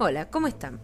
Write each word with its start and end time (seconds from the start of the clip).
Hola, 0.00 0.30
¿cómo 0.30 0.46
están? 0.46 0.78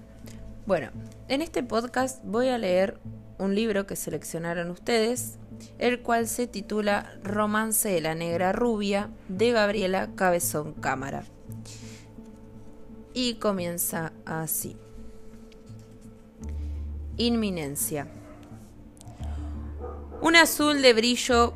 Bueno, 0.67 0.91
en 1.29 1.41
este 1.41 1.63
podcast 1.63 2.21
voy 2.25 2.49
a 2.49 2.59
leer 2.59 2.99
un 3.39 3.55
libro 3.55 3.87
que 3.87 3.95
seleccionaron 3.95 4.73
ustedes, 4.73 5.39
el 5.79 6.01
cual 6.01 6.27
se 6.27 6.49
titula 6.49 7.17
Romance 7.23 7.89
de 7.89 8.01
la 8.01 8.17
Negra 8.17 8.51
Rubia 8.51 9.11
de 9.29 9.53
Gabriela 9.53 10.11
Cabezón 10.17 10.73
Cámara. 10.73 11.23
Y 13.13 13.35
comienza 13.35 14.13
así. 14.27 14.77
Inminencia. 17.17 18.09
Un 20.23 20.35
azul 20.35 20.83
de 20.83 20.93
brillo 20.93 21.55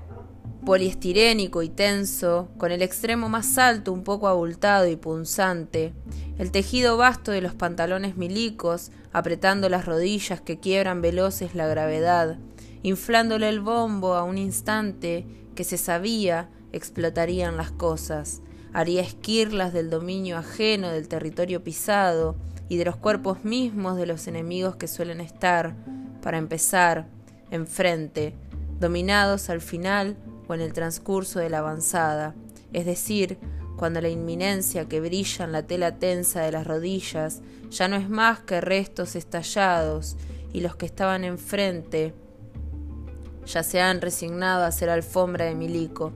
poliestirénico 0.64 1.62
y 1.64 1.70
tenso, 1.70 2.50
con 2.56 2.70
el 2.70 2.82
extremo 2.82 3.28
más 3.28 3.58
alto 3.58 3.92
un 3.92 4.04
poco 4.04 4.28
abultado 4.28 4.86
y 4.86 4.94
punzante, 4.94 5.92
el 6.38 6.52
tejido 6.52 6.96
vasto 6.96 7.32
de 7.32 7.40
los 7.40 7.54
pantalones 7.54 8.16
milicos, 8.16 8.90
apretando 9.12 9.68
las 9.68 9.84
rodillas 9.84 10.40
que 10.40 10.58
quiebran 10.58 11.02
veloces 11.02 11.54
la 11.54 11.66
gravedad, 11.66 12.38
inflándole 12.82 13.48
el 13.48 13.60
bombo 13.60 14.14
a 14.14 14.22
un 14.22 14.38
instante 14.38 15.26
que 15.54 15.64
se 15.64 15.76
sabía 15.76 16.48
explotarían 16.72 17.56
las 17.56 17.70
cosas, 17.70 18.40
haría 18.72 19.02
esquirlas 19.02 19.72
del 19.72 19.90
dominio 19.90 20.36
ajeno 20.36 20.90
del 20.90 21.08
territorio 21.08 21.64
pisado 21.64 22.36
y 22.68 22.76
de 22.76 22.84
los 22.84 22.96
cuerpos 22.96 23.44
mismos 23.44 23.96
de 23.96 24.06
los 24.06 24.26
enemigos 24.28 24.76
que 24.76 24.88
suelen 24.88 25.20
estar, 25.20 25.74
para 26.22 26.38
empezar, 26.38 27.08
enfrente, 27.50 28.34
dominados 28.78 29.48
al 29.50 29.60
final 29.60 30.16
o 30.46 30.54
en 30.54 30.60
el 30.60 30.72
transcurso 30.72 31.38
de 31.38 31.50
la 31.50 31.58
avanzada, 31.58 32.34
es 32.72 32.84
decir, 32.84 33.38
cuando 33.78 34.00
la 34.00 34.08
inminencia 34.08 34.88
que 34.88 35.00
brilla 35.00 35.44
en 35.44 35.52
la 35.52 35.62
tela 35.62 35.98
tensa 35.98 36.42
de 36.42 36.50
las 36.50 36.66
rodillas 36.66 37.40
ya 37.70 37.86
no 37.86 37.96
es 37.96 38.10
más 38.10 38.40
que 38.40 38.60
restos 38.60 39.14
estallados 39.14 40.16
y 40.52 40.60
los 40.60 40.74
que 40.74 40.86
estaban 40.86 41.22
enfrente 41.22 42.12
ya 43.46 43.62
se 43.62 43.80
han 43.80 44.00
resignado 44.00 44.64
a 44.64 44.72
ser 44.72 44.90
alfombra 44.90 45.44
de 45.44 45.54
milico. 45.54 46.12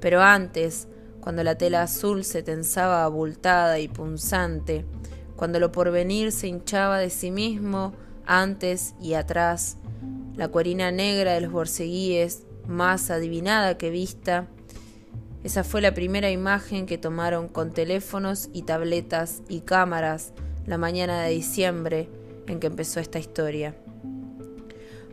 Pero 0.00 0.22
antes, 0.22 0.88
cuando 1.20 1.44
la 1.44 1.56
tela 1.56 1.82
azul 1.82 2.24
se 2.24 2.42
tensaba 2.42 3.04
abultada 3.04 3.78
y 3.78 3.88
punzante, 3.88 4.84
cuando 5.36 5.60
lo 5.60 5.72
porvenir 5.72 6.32
se 6.32 6.48
hinchaba 6.48 6.98
de 6.98 7.10
sí 7.10 7.30
mismo 7.30 7.92
antes 8.26 8.94
y 9.00 9.14
atrás, 9.14 9.76
la 10.36 10.48
cuerina 10.48 10.90
negra 10.90 11.34
de 11.34 11.42
los 11.42 11.52
borceguíes 11.52 12.44
más 12.66 13.10
adivinada 13.10 13.76
que 13.76 13.90
vista. 13.90 14.48
Esa 15.44 15.62
fue 15.62 15.82
la 15.82 15.92
primera 15.92 16.30
imagen 16.30 16.86
que 16.86 16.96
tomaron 16.96 17.48
con 17.48 17.70
teléfonos 17.70 18.48
y 18.54 18.62
tabletas 18.62 19.42
y 19.46 19.60
cámaras 19.60 20.32
la 20.64 20.78
mañana 20.78 21.20
de 21.20 21.32
diciembre 21.32 22.08
en 22.46 22.60
que 22.60 22.66
empezó 22.66 22.98
esta 22.98 23.18
historia. 23.18 23.76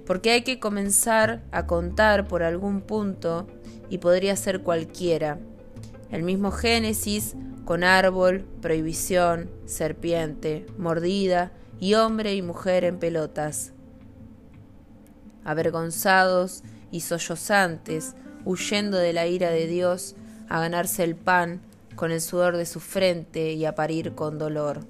Porque 0.05 0.31
hay 0.31 0.43
que 0.43 0.57
comenzar 0.57 1.43
a 1.51 1.67
contar 1.67 2.29
por 2.29 2.43
algún 2.43 2.79
punto 2.79 3.45
y 3.89 3.97
podría 3.97 4.37
ser 4.37 4.61
cualquiera. 4.61 5.37
El 6.11 6.23
mismo 6.23 6.51
Génesis 6.51 7.35
con 7.65 7.83
árbol, 7.83 8.45
prohibición, 8.61 9.49
serpiente, 9.65 10.65
mordida 10.77 11.51
y 11.77 11.95
hombre 11.95 12.35
y 12.35 12.41
mujer 12.41 12.85
en 12.85 12.99
pelotas. 12.99 13.73
Avergonzados 15.43 16.63
y 16.89 17.01
sollozantes, 17.01 18.15
huyendo 18.45 18.97
de 18.97 19.13
la 19.13 19.27
ira 19.27 19.49
de 19.49 19.67
Dios, 19.67 20.15
a 20.51 20.59
ganarse 20.59 21.05
el 21.05 21.15
pan 21.15 21.61
con 21.95 22.11
el 22.11 22.19
sudor 22.19 22.57
de 22.57 22.65
su 22.65 22.81
frente 22.81 23.53
y 23.53 23.63
a 23.63 23.73
parir 23.73 24.15
con 24.15 24.37
dolor. 24.37 24.85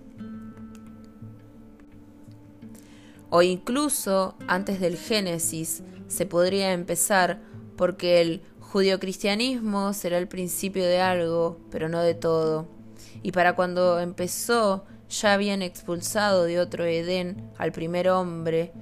O 3.30 3.44
incluso 3.44 4.36
antes 4.48 4.80
del 4.80 4.98
Génesis 4.98 5.84
se 6.08 6.26
podría 6.26 6.74
empezar 6.74 7.40
porque 7.78 8.22
el 8.22 8.42
judio-cristianismo 8.60 9.94
será 9.94 10.18
el 10.18 10.28
principio 10.28 10.84
de 10.84 11.00
algo, 11.00 11.60
pero 11.70 11.90
no 11.90 12.02
de 12.02 12.16
todo. 12.16 12.68
Y 13.22 13.32
para 13.32 13.56
cuando 13.56 14.00
empezó 14.00 14.86
ya 15.10 15.34
habían 15.34 15.62
expulsado 15.62 16.46
de 16.46 16.60
otro 16.60 16.86
Edén 16.86 17.52
al 17.60 17.72
primer 17.72 18.10
hombre, 18.10 18.74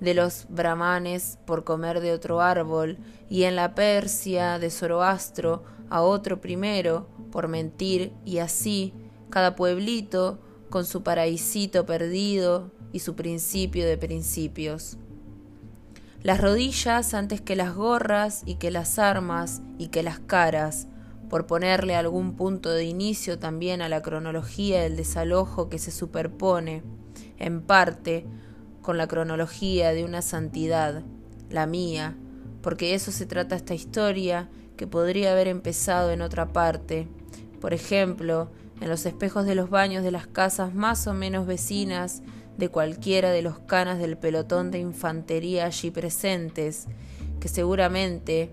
de 0.00 0.14
los 0.14 0.46
brahmanes 0.48 1.38
por 1.44 1.62
comer 1.62 2.00
de 2.00 2.12
otro 2.12 2.40
árbol, 2.40 2.96
y 3.28 3.44
en 3.44 3.54
la 3.54 3.74
Persia 3.74 4.58
de 4.58 4.70
Zoroastro 4.70 5.62
a 5.92 6.00
otro 6.00 6.40
primero 6.40 7.06
por 7.30 7.48
mentir, 7.48 8.14
y 8.24 8.38
así 8.38 8.94
cada 9.28 9.56
pueblito 9.56 10.40
con 10.70 10.86
su 10.86 11.02
paraísito 11.02 11.84
perdido 11.84 12.70
y 12.92 13.00
su 13.00 13.14
principio 13.14 13.86
de 13.86 13.98
principios. 13.98 14.96
Las 16.22 16.40
rodillas 16.40 17.12
antes 17.12 17.42
que 17.42 17.56
las 17.56 17.74
gorras 17.74 18.42
y 18.46 18.54
que 18.54 18.70
las 18.70 18.98
armas 18.98 19.60
y 19.76 19.88
que 19.88 20.02
las 20.02 20.18
caras, 20.18 20.88
por 21.28 21.46
ponerle 21.46 21.94
algún 21.94 22.36
punto 22.36 22.70
de 22.70 22.84
inicio 22.84 23.38
también 23.38 23.82
a 23.82 23.90
la 23.90 24.00
cronología 24.00 24.80
del 24.80 24.96
desalojo 24.96 25.68
que 25.68 25.78
se 25.78 25.90
superpone, 25.90 26.82
en 27.36 27.60
parte, 27.60 28.24
con 28.80 28.96
la 28.96 29.08
cronología 29.08 29.92
de 29.92 30.04
una 30.04 30.22
santidad, 30.22 31.02
la 31.50 31.66
mía, 31.66 32.16
porque 32.62 32.94
eso 32.94 33.12
se 33.12 33.26
trata 33.26 33.56
esta 33.56 33.74
historia 33.74 34.48
que 34.76 34.86
podría 34.86 35.32
haber 35.32 35.48
empezado 35.48 36.10
en 36.10 36.22
otra 36.22 36.52
parte, 36.52 37.08
por 37.60 37.74
ejemplo, 37.74 38.50
en 38.80 38.88
los 38.88 39.06
espejos 39.06 39.46
de 39.46 39.54
los 39.54 39.70
baños 39.70 40.02
de 40.02 40.10
las 40.10 40.26
casas 40.26 40.74
más 40.74 41.06
o 41.06 41.14
menos 41.14 41.46
vecinas 41.46 42.22
de 42.56 42.68
cualquiera 42.68 43.30
de 43.30 43.42
los 43.42 43.58
canas 43.60 43.98
del 43.98 44.18
pelotón 44.18 44.70
de 44.70 44.78
infantería 44.78 45.66
allí 45.66 45.90
presentes, 45.90 46.86
que 47.40 47.48
seguramente 47.48 48.50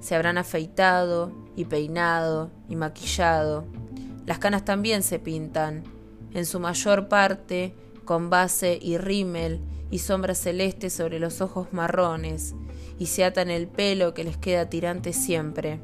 se 0.00 0.14
habrán 0.14 0.38
afeitado 0.38 1.32
y 1.56 1.64
peinado 1.64 2.50
y 2.68 2.76
maquillado. 2.76 3.64
Las 4.26 4.38
canas 4.38 4.64
también 4.64 5.02
se 5.02 5.18
pintan, 5.18 5.84
en 6.32 6.46
su 6.46 6.60
mayor 6.60 7.08
parte 7.08 7.74
con 8.04 8.30
base 8.30 8.78
y 8.80 8.98
rímel 8.98 9.60
y 9.90 9.98
sombra 10.00 10.34
celeste 10.34 10.90
sobre 10.90 11.18
los 11.18 11.40
ojos 11.40 11.72
marrones, 11.72 12.54
y 12.98 13.06
se 13.06 13.24
atan 13.24 13.50
el 13.50 13.66
pelo 13.66 14.14
que 14.14 14.24
les 14.24 14.36
queda 14.36 14.68
tirante 14.68 15.12
siempre. 15.12 15.80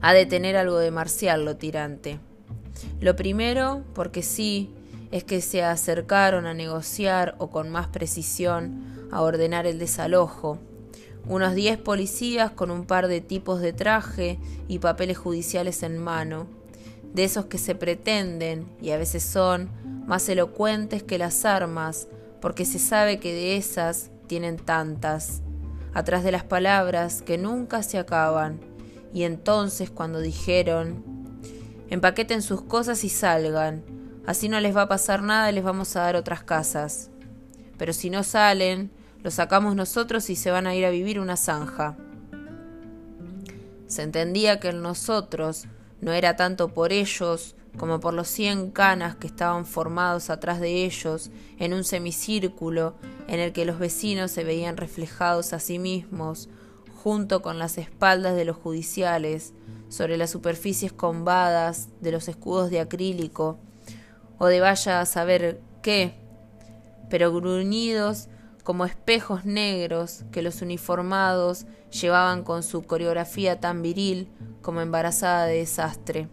Ha 0.00 0.14
de 0.14 0.26
tener 0.26 0.56
algo 0.56 0.78
de 0.78 0.90
marcial 0.90 1.44
lo 1.44 1.56
tirante. 1.56 2.18
Lo 3.00 3.16
primero, 3.16 3.82
porque 3.94 4.22
sí, 4.22 4.70
es 5.10 5.24
que 5.24 5.40
se 5.40 5.62
acercaron 5.62 6.46
a 6.46 6.54
negociar 6.54 7.34
o 7.38 7.50
con 7.50 7.68
más 7.68 7.88
precisión 7.88 9.08
a 9.10 9.22
ordenar 9.22 9.66
el 9.66 9.78
desalojo. 9.78 10.58
Unos 11.26 11.54
diez 11.54 11.76
policías 11.76 12.50
con 12.50 12.70
un 12.70 12.86
par 12.86 13.08
de 13.08 13.20
tipos 13.20 13.60
de 13.60 13.72
traje 13.72 14.38
y 14.68 14.78
papeles 14.78 15.18
judiciales 15.18 15.82
en 15.82 15.98
mano, 15.98 16.46
de 17.12 17.24
esos 17.24 17.46
que 17.46 17.58
se 17.58 17.74
pretenden, 17.74 18.66
y 18.80 18.90
a 18.90 18.98
veces 18.98 19.22
son, 19.22 19.68
más 20.06 20.28
elocuentes 20.28 21.02
que 21.02 21.18
las 21.18 21.44
armas, 21.44 22.08
porque 22.40 22.64
se 22.64 22.78
sabe 22.78 23.18
que 23.18 23.34
de 23.34 23.56
esas 23.56 24.10
tienen 24.30 24.58
tantas, 24.58 25.42
atrás 25.92 26.22
de 26.22 26.30
las 26.30 26.44
palabras 26.44 27.20
que 27.20 27.36
nunca 27.36 27.82
se 27.82 27.98
acaban. 27.98 28.60
Y 29.12 29.24
entonces 29.24 29.90
cuando 29.90 30.20
dijeron, 30.20 31.02
empaqueten 31.88 32.40
sus 32.40 32.62
cosas 32.62 33.02
y 33.02 33.08
salgan, 33.08 33.82
así 34.24 34.48
no 34.48 34.60
les 34.60 34.76
va 34.76 34.82
a 34.82 34.88
pasar 34.88 35.24
nada 35.24 35.50
y 35.50 35.54
les 35.54 35.64
vamos 35.64 35.96
a 35.96 36.02
dar 36.02 36.14
otras 36.14 36.44
casas. 36.44 37.10
Pero 37.76 37.92
si 37.92 38.08
no 38.08 38.22
salen, 38.22 38.92
los 39.24 39.34
sacamos 39.34 39.74
nosotros 39.74 40.30
y 40.30 40.36
se 40.36 40.52
van 40.52 40.68
a 40.68 40.76
ir 40.76 40.86
a 40.86 40.90
vivir 40.90 41.18
una 41.18 41.36
zanja. 41.36 41.96
Se 43.88 44.02
entendía 44.02 44.60
que 44.60 44.68
el 44.68 44.80
nosotros 44.80 45.64
no 46.00 46.12
era 46.12 46.36
tanto 46.36 46.72
por 46.72 46.92
ellos 46.92 47.56
como 47.76 48.00
por 48.00 48.14
los 48.14 48.28
cien 48.28 48.70
canas 48.70 49.16
que 49.16 49.26
estaban 49.26 49.64
formados 49.64 50.30
atrás 50.30 50.60
de 50.60 50.84
ellos 50.84 51.30
en 51.58 51.72
un 51.72 51.84
semicírculo 51.84 52.94
en 53.28 53.40
el 53.40 53.52
que 53.52 53.64
los 53.64 53.78
vecinos 53.78 54.30
se 54.30 54.44
veían 54.44 54.76
reflejados 54.76 55.52
a 55.52 55.58
sí 55.58 55.78
mismos, 55.78 56.48
junto 57.02 57.42
con 57.42 57.58
las 57.58 57.78
espaldas 57.78 58.36
de 58.36 58.44
los 58.44 58.56
judiciales, 58.56 59.54
sobre 59.88 60.16
las 60.16 60.30
superficies 60.30 60.92
combadas 60.92 61.88
de 62.00 62.12
los 62.12 62.28
escudos 62.28 62.70
de 62.70 62.80
acrílico, 62.80 63.58
o 64.38 64.46
de 64.46 64.60
vaya 64.60 65.00
a 65.00 65.06
saber 65.06 65.60
qué, 65.82 66.14
pero 67.08 67.32
gruñidos 67.32 68.28
como 68.64 68.84
espejos 68.84 69.44
negros 69.44 70.24
que 70.30 70.42
los 70.42 70.62
uniformados 70.62 71.66
llevaban 71.90 72.44
con 72.44 72.62
su 72.62 72.82
coreografía 72.82 73.60
tan 73.60 73.82
viril 73.82 74.28
como 74.62 74.80
embarazada 74.80 75.46
de 75.46 75.58
desastre. 75.58 76.28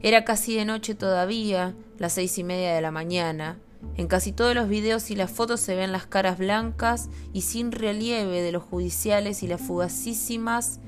Era 0.00 0.24
casi 0.24 0.54
de 0.54 0.64
noche 0.64 0.94
todavía, 0.94 1.74
las 1.98 2.12
seis 2.12 2.38
y 2.38 2.44
media 2.44 2.74
de 2.74 2.80
la 2.80 2.92
mañana. 2.92 3.58
En 3.96 4.06
casi 4.06 4.32
todos 4.32 4.54
los 4.54 4.68
videos 4.68 5.10
y 5.10 5.16
las 5.16 5.30
fotos 5.30 5.60
se 5.60 5.74
ven 5.74 5.92
las 5.92 6.06
caras 6.06 6.38
blancas 6.38 7.08
y 7.32 7.42
sin 7.42 7.72
relieve 7.72 8.42
de 8.42 8.52
los 8.52 8.62
judiciales 8.62 9.42
y 9.42 9.48
las 9.48 9.60
fugacísimas 9.60 10.80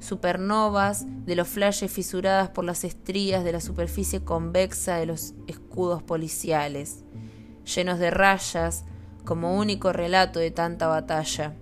supernovas 0.00 1.06
de 1.26 1.36
los 1.36 1.48
flashes 1.48 1.90
fisuradas 1.90 2.50
por 2.50 2.64
las 2.64 2.84
estrías 2.84 3.44
de 3.44 3.52
la 3.52 3.60
superficie 3.60 4.22
convexa 4.22 4.96
de 4.96 5.06
los 5.06 5.34
escudos 5.46 6.02
policiales, 6.02 7.04
llenos 7.64 7.98
de 7.98 8.10
rayas 8.10 8.84
como 9.24 9.56
único 9.56 9.92
relato 9.92 10.38
de 10.38 10.50
tanta 10.50 10.86
batalla. 10.86 11.54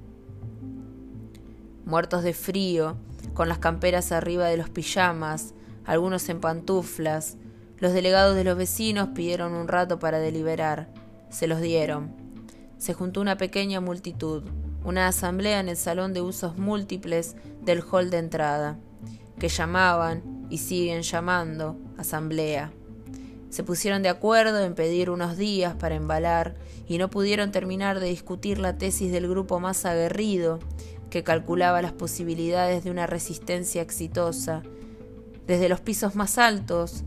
Muertos 1.85 2.23
de 2.23 2.35
frío, 2.35 2.97
con 3.33 3.49
las 3.49 3.59
camperas 3.59 4.13
arriba 4.13 4.47
de 4.47 4.57
los 4.57 4.69
pijamas, 4.69 5.55
algunos 5.87 6.29
en 6.29 6.41
pantuflas, 6.41 7.37
los 7.79 7.93
delegados 7.93 8.35
de 8.37 8.45
los 8.45 8.57
vecinos 8.57 9.11
pidieron 9.15 9.55
un 9.55 9.69
rato 9.69 9.99
para 9.99 10.19
deliberar. 10.19 10.89
Se 11.31 11.47
los 11.47 11.61
dieron. 11.61 12.15
Se 12.79 12.93
juntó 12.93 13.21
una 13.21 13.37
pequeña 13.37 13.81
multitud, 13.81 14.45
una 14.85 15.09
asamblea 15.09 15.61
en 15.61 15.69
el 15.69 15.77
salón 15.77 16.13
de 16.13 16.23
usos 16.23 16.59
múltiples 16.59 17.37
del 17.63 17.83
hall 17.83 18.11
de 18.11 18.19
entrada, 18.19 18.79
que 19.39 19.49
llamaban 19.49 20.47
y 20.51 20.59
siguen 20.59 21.03
llamando 21.03 21.77
asamblea. 21.99 22.73
Se 23.51 23.63
pusieron 23.63 24.03
de 24.03 24.09
acuerdo 24.09 24.65
en 24.65 24.75
pedir 24.75 25.11
unos 25.11 25.37
días 25.37 25.75
para 25.75 25.95
embalar 25.95 26.57
y 26.89 26.99
no 26.99 27.11
pudieron 27.11 27.53
terminar 27.53 28.01
de 28.01 28.09
discutir 28.09 28.59
la 28.59 28.77
tesis 28.77 29.13
del 29.13 29.29
grupo 29.29 29.61
más 29.61 29.85
aguerrido 29.85 30.59
que 31.11 31.23
calculaba 31.23 31.83
las 31.83 31.93
posibilidades 31.93 32.85
de 32.85 32.91
una 32.91 33.07
resistencia 33.07 33.83
exitosa. 33.83 34.63
Desde 35.47 35.69
los 35.69 35.81
pisos 35.81 36.15
más 36.15 36.39
altos, 36.39 37.05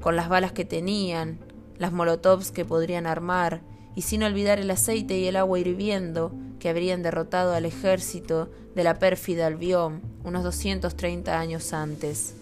con 0.00 0.16
las 0.16 0.28
balas 0.28 0.52
que 0.52 0.64
tenían, 0.64 1.38
las 1.78 1.92
molotovs 1.92 2.52
que 2.52 2.64
podrían 2.64 3.06
armar, 3.06 3.62
y 3.94 4.02
sin 4.02 4.22
olvidar 4.22 4.58
el 4.58 4.70
aceite 4.70 5.18
y 5.18 5.26
el 5.26 5.36
agua 5.36 5.58
hirviendo 5.58 6.32
que 6.60 6.68
habrían 6.68 7.02
derrotado 7.02 7.54
al 7.54 7.64
ejército 7.64 8.50
de 8.74 8.84
la 8.84 8.98
pérfida 8.98 9.46
Albión 9.46 10.02
unos 10.22 10.44
230 10.44 11.38
años 11.38 11.72
antes. 11.72 12.34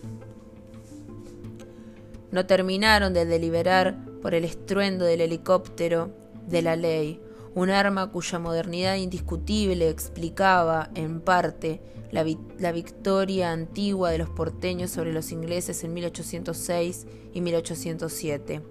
No 2.33 2.47
terminaron 2.47 3.15
de 3.15 3.25
deliberar 3.25 3.97
por 4.21 4.35
el 4.35 4.45
estruendo 4.45 5.05
del 5.05 5.21
helicóptero 5.21 6.11
de 6.49 6.63
la 6.63 6.75
ley, 6.75 7.21
un 7.55 7.71
arma 7.71 8.11
cuya 8.11 8.39
modernidad 8.39 8.97
indiscutible 8.97 9.89
explicaba, 9.89 10.91
en 10.95 11.21
parte, 11.21 11.81
la, 12.11 12.25
la, 12.59 12.73
victoria 12.73 13.53
antigua 13.53 14.11
de 14.11 14.19
los 14.19 14.31
porteños 14.31 14.91
sobre 14.91 15.13
los 15.13 15.33
ingleses 15.33 15.83
en 15.85 15.95
1806 15.95 17.07
y 17.33 17.41
1807 17.41 18.63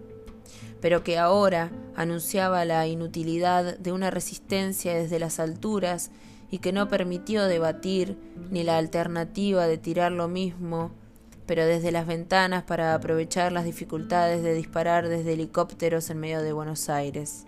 pero 0.83 1.01
que 1.01 1.17
ahora 1.17 1.71
anunciaba 1.95 2.65
la 2.65 2.85
inutilidad 2.87 3.77
de 3.77 3.93
una 3.93 4.11
resistencia 4.11 4.93
desde 4.93 5.17
las 5.17 5.39
alturas 5.39 6.11
y 6.51 6.57
que 6.57 6.73
no 6.73 6.89
permitió 6.89 7.45
debatir 7.45 8.17
ni 8.51 8.63
la 8.63 8.77
alternativa 8.77 9.65
de 9.65 9.77
tirar 9.77 10.11
lo 10.11 10.27
mismo, 10.27 10.91
pero 11.45 11.65
desde 11.65 11.93
las 11.93 12.05
ventanas 12.05 12.63
para 12.63 12.93
aprovechar 12.95 13.53
las 13.53 13.63
dificultades 13.63 14.43
de 14.43 14.55
disparar 14.55 15.07
desde 15.07 15.31
helicópteros 15.31 16.09
en 16.09 16.19
medio 16.19 16.41
de 16.41 16.51
Buenos 16.51 16.89
Aires. 16.89 17.45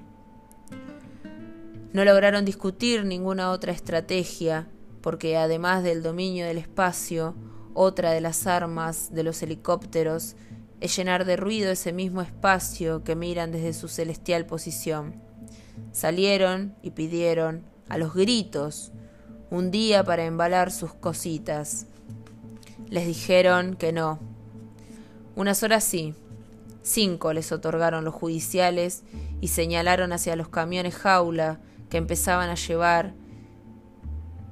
No 1.95 2.03
lograron 2.03 2.43
discutir 2.43 3.05
ninguna 3.05 3.51
otra 3.51 3.71
estrategia, 3.71 4.67
porque 4.99 5.37
además 5.37 5.81
del 5.81 6.03
dominio 6.03 6.45
del 6.45 6.57
espacio, 6.57 7.37
otra 7.73 8.11
de 8.11 8.19
las 8.19 8.47
armas 8.47 9.13
de 9.13 9.23
los 9.23 9.41
helicópteros 9.41 10.35
es 10.81 10.93
llenar 10.97 11.23
de 11.23 11.37
ruido 11.37 11.71
ese 11.71 11.93
mismo 11.93 12.21
espacio 12.21 13.05
que 13.05 13.15
miran 13.15 13.53
desde 13.53 13.71
su 13.71 13.87
celestial 13.87 14.45
posición. 14.45 15.21
Salieron 15.93 16.75
y 16.81 16.91
pidieron, 16.91 17.63
a 17.87 17.97
los 17.97 18.13
gritos, 18.13 18.91
un 19.49 19.71
día 19.71 20.03
para 20.03 20.25
embalar 20.25 20.73
sus 20.73 20.93
cositas. 20.93 21.85
Les 22.89 23.07
dijeron 23.07 23.77
que 23.77 23.93
no. 23.93 24.19
Unas 25.37 25.63
horas 25.63 25.85
sí. 25.85 26.13
Cinco 26.83 27.31
les 27.31 27.53
otorgaron 27.53 28.03
los 28.03 28.13
judiciales 28.13 29.03
y 29.39 29.47
señalaron 29.47 30.11
hacia 30.11 30.35
los 30.35 30.49
camiones 30.49 30.93
jaula 30.93 31.61
que 31.89 31.97
empezaban 31.97 32.49
a 32.49 32.55
llevar 32.55 33.13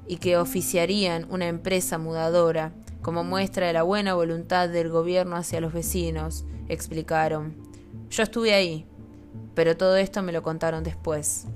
y 0.06 0.18
que 0.18 0.36
oficiarían 0.36 1.26
una 1.30 1.46
empresa 1.46 1.98
mudadora 1.98 2.72
como 3.02 3.22
muestra 3.22 3.66
de 3.66 3.74
la 3.74 3.82
buena 3.82 4.14
voluntad 4.14 4.68
del 4.68 4.88
gobierno 4.88 5.36
hacia 5.36 5.60
los 5.60 5.72
vecinos, 5.72 6.44
explicaron. 6.68 7.54
Yo 8.08 8.22
estuve 8.22 8.54
ahí, 8.54 8.86
pero 9.54 9.76
todo 9.76 9.96
esto 9.96 10.22
me 10.22 10.32
lo 10.32 10.42
contaron 10.42 10.82
después. 10.82 11.46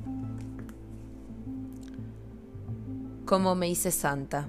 ¿Cómo 3.24 3.54
me 3.54 3.68
hice 3.68 3.90
santa? 3.90 4.48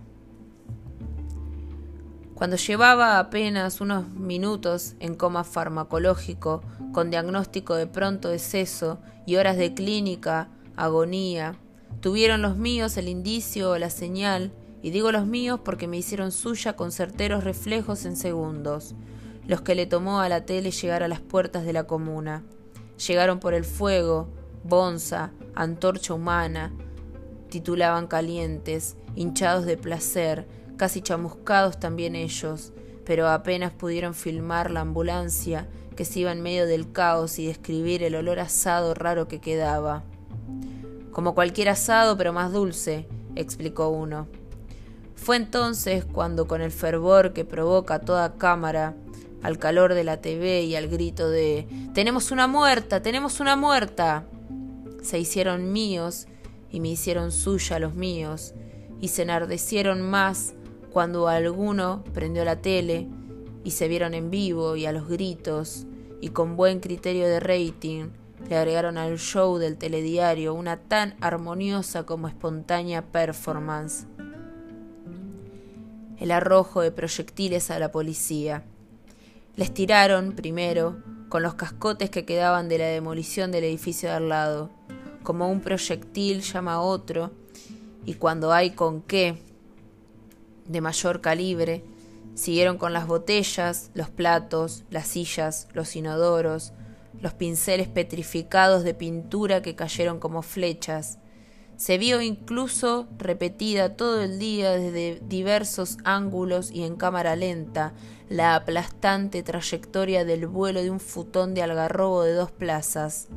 Cuando 2.36 2.56
llevaba 2.56 3.20
apenas 3.20 3.82
unos 3.82 4.10
minutos 4.12 4.96
en 5.00 5.16
coma 5.16 5.44
farmacológico, 5.44 6.62
con 6.94 7.10
diagnóstico 7.10 7.76
de 7.76 7.88
pronto 7.88 8.30
deceso 8.30 9.00
y 9.26 9.36
horas 9.36 9.58
de 9.58 9.74
clínica, 9.74 10.50
agonía, 10.80 11.60
tuvieron 12.00 12.42
los 12.42 12.56
míos 12.56 12.96
el 12.98 13.10
indicio 13.10 13.72
o 13.72 13.78
la 13.78 13.90
señal 13.90 14.52
y 14.82 14.92
digo 14.92 15.12
los 15.12 15.26
míos 15.26 15.60
porque 15.64 15.88
me 15.88 15.98
hicieron 15.98 16.32
suya 16.32 16.76
con 16.76 16.92
certeros 16.92 17.44
reflejos 17.44 18.06
en 18.06 18.16
segundos, 18.16 18.96
los 19.46 19.62
que 19.62 19.76
le 19.76 19.88
tomó 19.88 20.22
a 20.22 20.30
la 20.30 20.46
tele 20.46 20.72
llegar 20.72 21.04
a 21.04 21.10
las 21.10 21.20
puertas 21.20 21.66
de 21.66 21.74
la 21.74 21.84
comuna. 21.84 22.44
Llegaron 23.08 23.40
por 23.40 23.54
el 23.54 23.66
fuego, 23.66 24.30
bonza, 24.64 25.32
antorcha 25.54 26.14
humana, 26.14 26.72
titulaban 27.50 28.08
calientes, 28.08 28.96
hinchados 29.16 29.66
de 29.66 29.76
placer, 29.76 30.48
casi 30.78 31.02
chamuscados 31.02 31.80
también 31.80 32.16
ellos, 32.16 32.72
pero 33.06 33.28
apenas 33.28 33.74
pudieron 33.74 34.14
filmar 34.14 34.72
la 34.72 34.82
ambulancia 34.82 35.68
que 35.98 36.06
se 36.06 36.22
iba 36.22 36.32
en 36.32 36.42
medio 36.42 36.66
del 36.68 36.94
caos 36.94 37.38
y 37.40 37.48
describir 37.48 38.04
el 38.04 38.16
olor 38.16 38.40
asado 38.40 38.94
raro 38.94 39.28
que 39.28 39.42
quedaba. 39.42 40.06
Como 41.12 41.36
cualquier 41.36 41.70
asado, 41.70 42.18
pero 42.18 42.34
más 42.34 42.52
dulce, 42.52 43.08
explicó 43.36 43.90
uno. 43.90 44.28
Fue 45.16 45.36
entonces 45.36 46.06
cuando 46.06 46.48
con 46.48 46.62
el 46.62 46.72
fervor 46.72 47.34
que 47.34 47.46
provoca 47.46 48.00
toda 48.00 48.36
cámara, 48.36 48.96
al 49.42 49.58
calor 49.58 49.94
de 49.94 50.04
la 50.04 50.22
TV 50.22 50.64
y 50.64 50.76
al 50.76 50.88
grito 50.88 51.30
de 51.30 51.68
Tenemos 51.94 52.32
una 52.32 52.48
muerta, 52.48 53.02
tenemos 53.02 53.40
una 53.40 53.56
muerta, 53.56 54.26
se 55.02 55.20
hicieron 55.20 55.72
míos 55.72 56.28
y 56.72 56.80
me 56.80 56.90
hicieron 56.90 57.32
suya 57.32 57.80
los 57.80 57.96
míos, 57.96 58.54
y 59.02 59.08
se 59.10 59.24
enardecieron 59.24 60.02
más 60.02 60.54
cuando 60.92 61.28
alguno 61.28 62.04
prendió 62.14 62.44
la 62.46 62.62
tele 62.62 63.08
y 63.64 63.72
se 63.72 63.88
vieron 63.88 64.14
en 64.14 64.30
vivo 64.30 64.76
y 64.76 64.86
a 64.86 64.92
los 64.92 65.08
gritos, 65.08 65.86
y 66.22 66.30
con 66.30 66.56
buen 66.58 66.80
criterio 66.80 67.28
de 67.28 67.40
rating 67.40 68.10
le 68.48 68.58
agregaron 68.58 68.98
al 68.98 69.18
show 69.18 69.58
del 69.58 69.78
telediario 69.78 70.54
una 70.54 70.78
tan 70.78 71.16
armoniosa 71.20 72.06
como 72.06 72.28
espontánea 72.28 73.02
performance 73.02 74.06
el 76.20 76.32
arrojo 76.32 76.82
de 76.82 76.92
proyectiles 76.92 77.72
a 77.72 77.80
la 77.80 77.92
policía. 77.92 78.64
Les 79.56 79.74
tiraron, 79.74 80.34
primero, 80.34 80.98
con 81.30 81.44
los 81.44 81.54
cascotes 81.54 82.10
que 82.10 82.26
quedaban 82.26 82.70
de 82.70 82.78
la 82.78 82.86
demolición 82.86 83.52
del 83.52 83.64
edificio 83.64 84.10
de 84.10 84.16
al 84.16 84.30
lado, 84.30 84.70
como 85.24 85.50
un 85.50 85.62
proyectil 85.62 86.42
llama 86.42 86.74
a 86.74 86.82
otro, 86.82 87.32
y 88.06 88.16
cuando 88.16 88.52
hay 88.52 88.72
con 88.72 89.02
qué, 89.02 89.42
de 90.66 90.82
mayor 90.82 91.22
calibre, 91.22 91.84
siguieron 92.36 92.78
con 92.78 92.94
las 92.94 93.08
botellas, 93.08 93.92
los 93.94 94.10
platos, 94.10 94.84
las 94.90 95.08
sillas, 95.08 95.68
los 95.74 95.96
inodoros, 95.96 96.74
los 97.20 97.34
pinceles 97.34 97.88
petrificados 97.88 98.84
de 98.84 98.94
pintura 98.94 99.62
que 99.62 99.76
cayeron 99.76 100.20
como 100.20 100.42
flechas, 100.42 101.20
se 101.80 101.98
vio 101.98 102.20
incluso 102.22 103.08
repetida 103.18 103.96
todo 103.96 104.22
el 104.22 104.38
día 104.38 104.72
desde 104.72 105.22
diversos 105.26 105.98
ángulos 106.04 106.72
y 106.72 106.84
en 106.84 106.98
cámara 106.98 107.38
lenta 107.38 107.94
la 108.28 108.56
aplastante 108.56 109.44
trayectoria 109.44 110.26
del 110.26 110.46
vuelo 110.46 110.84
de 110.84 110.92
un 110.92 111.00
futón 111.00 111.54
de 111.54 111.64
algarrobo 111.64 112.24
de 112.24 112.34
dos 112.34 112.52
plazas. 112.52 113.30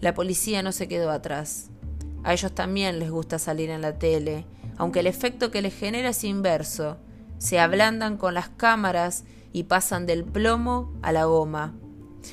La 0.00 0.14
policía 0.14 0.62
no 0.62 0.72
se 0.72 0.88
quedó 0.88 1.10
atrás. 1.10 1.68
A 2.24 2.32
ellos 2.32 2.54
también 2.54 2.98
les 2.98 3.10
gusta 3.10 3.38
salir 3.38 3.68
en 3.68 3.82
la 3.82 3.98
tele, 3.98 4.46
aunque 4.78 5.00
el 5.00 5.06
efecto 5.06 5.50
que 5.50 5.60
les 5.60 5.74
genera 5.74 6.08
es 6.08 6.24
inverso. 6.24 6.96
Se 7.36 7.60
ablandan 7.60 8.16
con 8.16 8.32
las 8.32 8.48
cámaras 8.48 9.24
y 9.52 9.64
pasan 9.64 10.06
del 10.06 10.24
plomo 10.24 10.90
a 11.02 11.12
la 11.12 11.26
goma. 11.26 11.74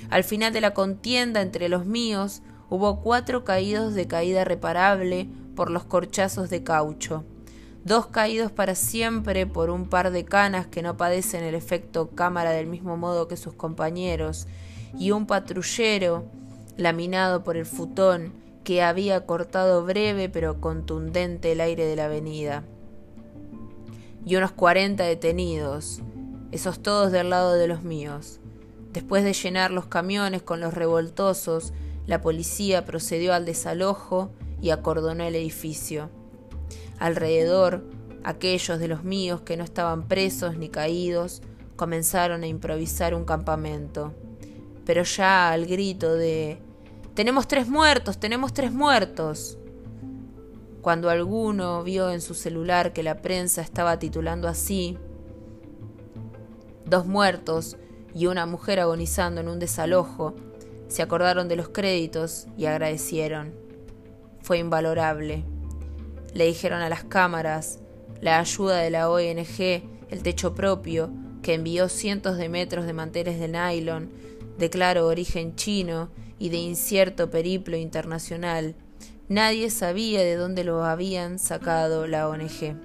Al 0.10 0.24
final 0.24 0.54
de 0.54 0.62
la 0.62 0.74
contienda 0.74 1.42
entre 1.42 1.70
los 1.70 1.86
míos, 1.86 2.42
hubo 2.70 3.02
cuatro 3.02 3.44
caídos 3.44 3.94
de 3.94 4.08
caída 4.08 4.44
reparable 4.44 5.30
por 5.56 5.72
los 5.72 5.84
corchazos 5.86 6.50
de 6.50 6.64
caucho, 6.64 7.26
dos 7.84 8.08
caídos 8.08 8.52
para 8.52 8.76
siempre 8.76 9.46
por 9.48 9.70
un 9.70 9.88
par 9.88 10.12
de 10.12 10.26
canas 10.26 10.68
que 10.68 10.82
no 10.82 10.98
padecen 10.98 11.44
el 11.44 11.56
efecto 11.56 12.10
cámara 12.12 12.52
del 12.52 12.68
mismo 12.68 12.98
modo 12.98 13.28
que 13.28 13.38
sus 13.38 13.54
compañeros, 13.54 14.48
y 14.98 15.12
un 15.12 15.28
patrullero 15.28 16.26
laminado 16.78 17.44
por 17.44 17.58
el 17.58 17.66
futón 17.66 18.34
que 18.64 18.82
había 18.82 19.26
cortado 19.26 19.84
breve 19.84 20.30
pero 20.30 20.62
contundente 20.62 21.52
el 21.52 21.62
aire 21.62 21.86
de 21.86 21.96
la 21.96 22.06
avenida. 22.06 22.64
y 24.26 24.36
unos 24.36 24.52
cuarenta 24.52 25.06
detenidos, 25.06 26.02
esos 26.52 26.80
todos 26.82 27.12
del 27.12 27.30
lado 27.30 27.54
de 27.54 27.68
los 27.68 27.84
míos. 27.84 28.40
Después 28.94 29.24
de 29.24 29.34
llenar 29.34 29.72
los 29.72 29.86
camiones 29.86 30.42
con 30.42 30.60
los 30.60 30.74
revoltosos, 30.74 31.74
la 32.08 32.22
policía 32.22 32.86
procedió 32.86 33.34
al 33.34 33.46
desalojo 33.46 34.32
y 34.62 34.72
acordonó 34.72 35.24
el 35.24 35.36
edificio. 35.36 36.10
Alrededor, 36.98 37.84
aquellos 38.24 38.80
de 38.80 38.88
los 38.88 39.04
míos 39.04 39.42
que 39.42 39.58
no 39.58 39.64
estaban 39.64 40.08
presos 40.08 40.58
ni 40.58 40.70
caídos 40.70 41.42
comenzaron 41.76 42.44
a 42.44 42.48
improvisar 42.48 43.14
un 43.14 43.26
campamento. 43.26 44.14
Pero 44.86 45.04
ya 45.04 45.52
al 45.52 45.66
grito 45.66 46.16
de 46.16 46.60
Tenemos 47.14 47.48
tres 47.48 47.68
muertos, 47.68 48.20
tenemos 48.20 48.54
tres 48.54 48.72
muertos. 48.72 49.58
Cuando 50.82 51.10
alguno 51.10 51.84
vio 51.84 52.10
en 52.10 52.22
su 52.22 52.34
celular 52.34 52.92
que 52.92 53.04
la 53.04 53.22
prensa 53.22 53.62
estaba 53.62 54.00
titulando 54.00 54.48
así, 54.48 54.98
Dos 56.86 57.06
muertos 57.06 57.78
y 58.14 58.26
una 58.28 58.46
mujer 58.46 58.80
agonizando 58.80 59.42
en 59.42 59.48
un 59.48 59.60
desalojo, 59.60 60.36
se 60.88 61.02
acordaron 61.02 61.48
de 61.48 61.56
los 61.56 61.70
créditos 61.70 62.48
y 62.58 62.66
agradecieron. 62.66 63.54
Fue 64.42 64.58
invalorable. 64.58 65.44
Le 66.34 66.46
dijeron 66.46 66.82
a 66.82 66.90
las 66.90 67.04
cámaras, 67.04 67.80
la 68.22 68.40
ayuda 68.40 68.78
de 68.78 68.90
la 68.90 69.10
ONG, 69.10 69.84
el 70.10 70.24
techo 70.24 70.56
propio, 70.56 71.12
que 71.42 71.54
envió 71.54 71.90
cientos 71.90 72.38
de 72.38 72.50
metros 72.50 72.86
de 72.86 72.94
manteles 72.94 73.40
de 73.40 73.48
nylon, 73.48 74.10
de 74.58 74.70
claro 74.70 75.08
origen 75.08 75.56
chino 75.56 76.10
y 76.38 76.50
de 76.50 76.58
incierto 76.58 77.30
periplo 77.30 77.78
internacional. 77.78 78.76
Nadie 79.30 79.70
sabía 79.70 80.22
de 80.22 80.36
dónde 80.36 80.64
lo 80.64 80.84
habían 80.84 81.40
sacado 81.40 82.08
la 82.08 82.28
ONG. 82.28 82.76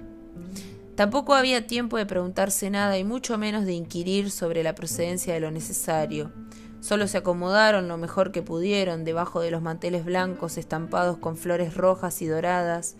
Tampoco 0.95 1.33
había 1.33 1.67
tiempo 1.67 1.97
de 1.97 2.05
preguntarse 2.05 2.69
nada 2.69 2.97
y 2.97 3.03
mucho 3.03 3.37
menos 3.37 3.65
de 3.65 3.73
inquirir 3.73 4.31
sobre 4.31 4.63
la 4.63 4.75
procedencia 4.75 5.33
de 5.33 5.41
lo 5.41 5.51
necesario. 5.51 6.31
Solo 6.79 7.07
se 7.07 7.17
acomodaron 7.17 7.89
lo 7.89 7.97
mejor 7.97 8.31
que 8.31 8.41
pudieron 8.41 9.03
debajo 9.03 9.41
de 9.41 9.51
los 9.51 9.61
manteles 9.61 10.05
blancos 10.05 10.57
estampados 10.57 11.17
con 11.17 11.35
flores 11.35 11.75
rojas 11.75 12.21
y 12.21 12.27
doradas, 12.27 12.95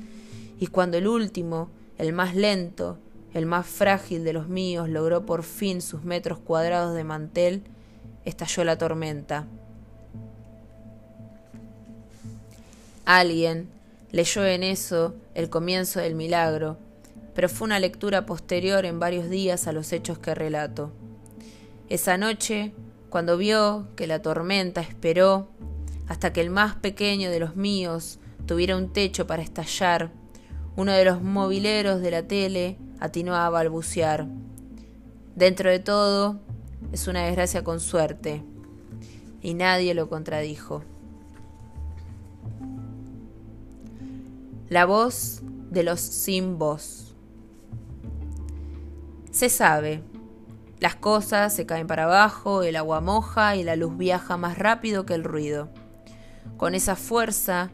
y 0.60 0.68
cuando 0.68 0.98
el 0.98 1.08
último, 1.08 1.70
el 1.98 2.12
más 2.12 2.36
lento, 2.36 2.98
el 3.34 3.46
más 3.46 3.66
frágil 3.66 4.26
de 4.26 4.34
los 4.34 4.50
míos, 4.50 4.90
logró 4.90 5.26
por 5.26 5.44
fin 5.44 5.82
sus 5.82 6.04
metros 6.04 6.40
cuadrados 6.40 6.96
de 6.96 7.04
mantel, 7.06 7.64
estalló 8.26 8.66
la 8.66 8.78
tormenta. 8.78 9.46
Alguien 13.06 13.70
leyó 14.12 14.44
en 14.46 14.64
eso 14.64 15.14
el 15.34 15.50
comienzo 15.50 16.00
del 16.00 16.16
milagro, 16.16 16.78
pero 17.36 17.50
fue 17.50 17.66
una 17.66 17.80
lectura 17.80 18.26
posterior 18.26 18.86
en 18.86 19.00
varios 19.00 19.30
días 19.30 19.68
a 19.68 19.74
los 19.74 19.92
hechos 19.94 20.18
que 20.18 20.34
relato. 20.34 20.92
Esa 21.90 22.18
noche, 22.18 22.74
cuando 23.10 23.38
vio 23.38 23.90
que 23.96 24.08
la 24.08 24.22
tormenta 24.22 24.82
esperó 24.82 25.50
hasta 26.08 26.34
que 26.34 26.42
el 26.42 26.50
más 26.50 26.76
pequeño 26.76 27.30
de 27.30 27.40
los 27.40 27.56
míos 27.56 28.20
tuviera 28.48 28.78
un 28.78 28.94
techo 28.94 29.28
para 29.28 29.44
estallar, 29.44 30.12
uno 30.78 30.94
de 30.94 31.06
los 31.06 31.22
mobileros 31.22 32.02
de 32.02 32.12
la 32.12 32.24
tele 32.24 32.78
atinó 33.00 33.36
a 33.36 33.50
balbucear. 33.50 34.28
Dentro 35.36 35.70
de 35.70 35.80
todo, 35.80 36.40
es 36.92 37.08
una 37.08 37.26
desgracia 37.26 37.64
con 37.64 37.80
suerte. 37.80 38.44
Y 39.42 39.54
nadie 39.54 39.94
lo 39.94 40.10
contradijo. 40.10 40.84
La 44.70 44.86
voz 44.86 45.42
de 45.70 45.84
los 45.84 46.00
sin 46.00 46.58
voz. 46.58 47.05
Se 49.36 49.50
sabe. 49.50 50.02
Las 50.80 50.96
cosas 50.96 51.54
se 51.54 51.66
caen 51.66 51.88
para 51.88 52.06
abajo, 52.06 52.64
el 52.64 52.78
agua 52.78 53.02
moja 53.02 53.58
y 53.58 53.64
la 53.64 53.76
luz 53.76 53.98
viaja 53.98 54.38
más 54.38 54.58
rápido 54.58 55.06
que 55.06 55.14
el 55.14 55.26
ruido. 55.26 55.68
Con 56.56 56.74
esa 56.74 56.96
fuerza, 56.96 57.70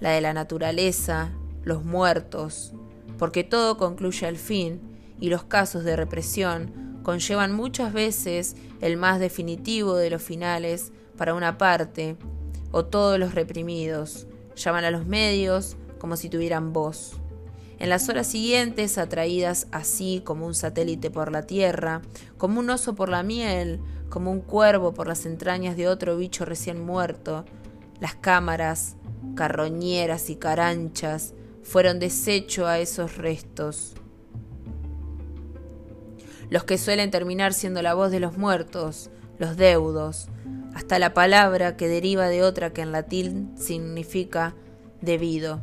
la 0.00 0.10
de 0.10 0.20
la 0.20 0.34
naturaleza, 0.34 1.30
los 1.62 1.84
muertos, 1.84 2.72
porque 3.18 3.44
todo 3.44 3.76
concluye 3.76 4.26
al 4.26 4.36
fin 4.36 4.80
y 5.20 5.28
los 5.28 5.44
casos 5.44 5.84
de 5.84 5.94
represión 5.94 6.98
conllevan 7.04 7.52
muchas 7.52 7.92
veces 7.92 8.56
el 8.80 8.96
más 8.96 9.20
definitivo 9.20 9.94
de 9.94 10.10
los 10.10 10.22
finales 10.22 10.90
para 11.16 11.34
una 11.34 11.56
parte, 11.56 12.16
o 12.72 12.84
todos 12.84 13.16
los 13.20 13.32
reprimidos, 13.32 14.26
llaman 14.56 14.84
a 14.84 14.90
los 14.90 15.06
medios 15.06 15.76
como 16.00 16.16
si 16.16 16.28
tuvieran 16.28 16.72
voz. 16.72 17.20
En 17.78 17.90
las 17.90 18.08
horas 18.08 18.26
siguientes, 18.26 18.96
atraídas 18.96 19.66
así 19.70 20.22
como 20.24 20.46
un 20.46 20.54
satélite 20.54 21.10
por 21.10 21.30
la 21.30 21.42
tierra, 21.42 22.00
como 22.38 22.60
un 22.60 22.70
oso 22.70 22.94
por 22.94 23.10
la 23.10 23.22
miel, 23.22 23.80
como 24.08 24.30
un 24.30 24.40
cuervo 24.40 24.94
por 24.94 25.08
las 25.08 25.26
entrañas 25.26 25.76
de 25.76 25.88
otro 25.88 26.16
bicho 26.16 26.46
recién 26.46 26.84
muerto, 26.84 27.44
las 28.00 28.14
cámaras, 28.14 28.96
carroñeras 29.34 30.30
y 30.30 30.36
caranchas 30.36 31.34
fueron 31.62 31.98
desecho 31.98 32.66
a 32.66 32.78
esos 32.78 33.18
restos. 33.18 33.94
Los 36.48 36.64
que 36.64 36.78
suelen 36.78 37.10
terminar 37.10 37.52
siendo 37.52 37.82
la 37.82 37.92
voz 37.92 38.10
de 38.10 38.20
los 38.20 38.38
muertos, 38.38 39.10
los 39.38 39.56
deudos, 39.56 40.28
hasta 40.74 40.98
la 40.98 41.12
palabra 41.12 41.76
que 41.76 41.88
deriva 41.88 42.28
de 42.28 42.42
otra 42.42 42.72
que 42.72 42.82
en 42.82 42.92
latín 42.92 43.54
significa 43.58 44.54
debido 45.02 45.60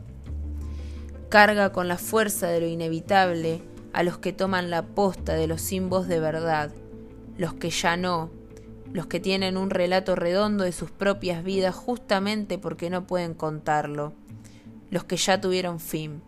carga 1.34 1.72
con 1.72 1.88
la 1.88 1.98
fuerza 1.98 2.46
de 2.50 2.60
lo 2.60 2.68
inevitable 2.68 3.64
a 3.92 4.04
los 4.04 4.20
que 4.20 4.34
toman 4.34 4.70
la 4.70 4.84
posta 4.84 5.34
de 5.34 5.48
los 5.48 5.62
símbolos 5.62 6.08
de 6.08 6.20
verdad, 6.20 6.72
los 7.40 7.56
que 7.56 7.72
ya 7.72 7.98
no, 7.98 8.30
los 8.92 9.08
que 9.08 9.20
tienen 9.20 9.58
un 9.58 9.72
relato 9.72 10.16
redondo 10.16 10.64
de 10.64 10.72
sus 10.72 10.92
propias 10.92 11.44
vidas 11.44 11.74
justamente 11.74 12.60
porque 12.60 12.92
no 12.92 13.08
pueden 13.08 13.34
contarlo, 13.34 14.14
los 14.92 15.06
que 15.06 15.18
ya 15.18 15.42
tuvieron 15.42 15.80
fin. 15.80 16.22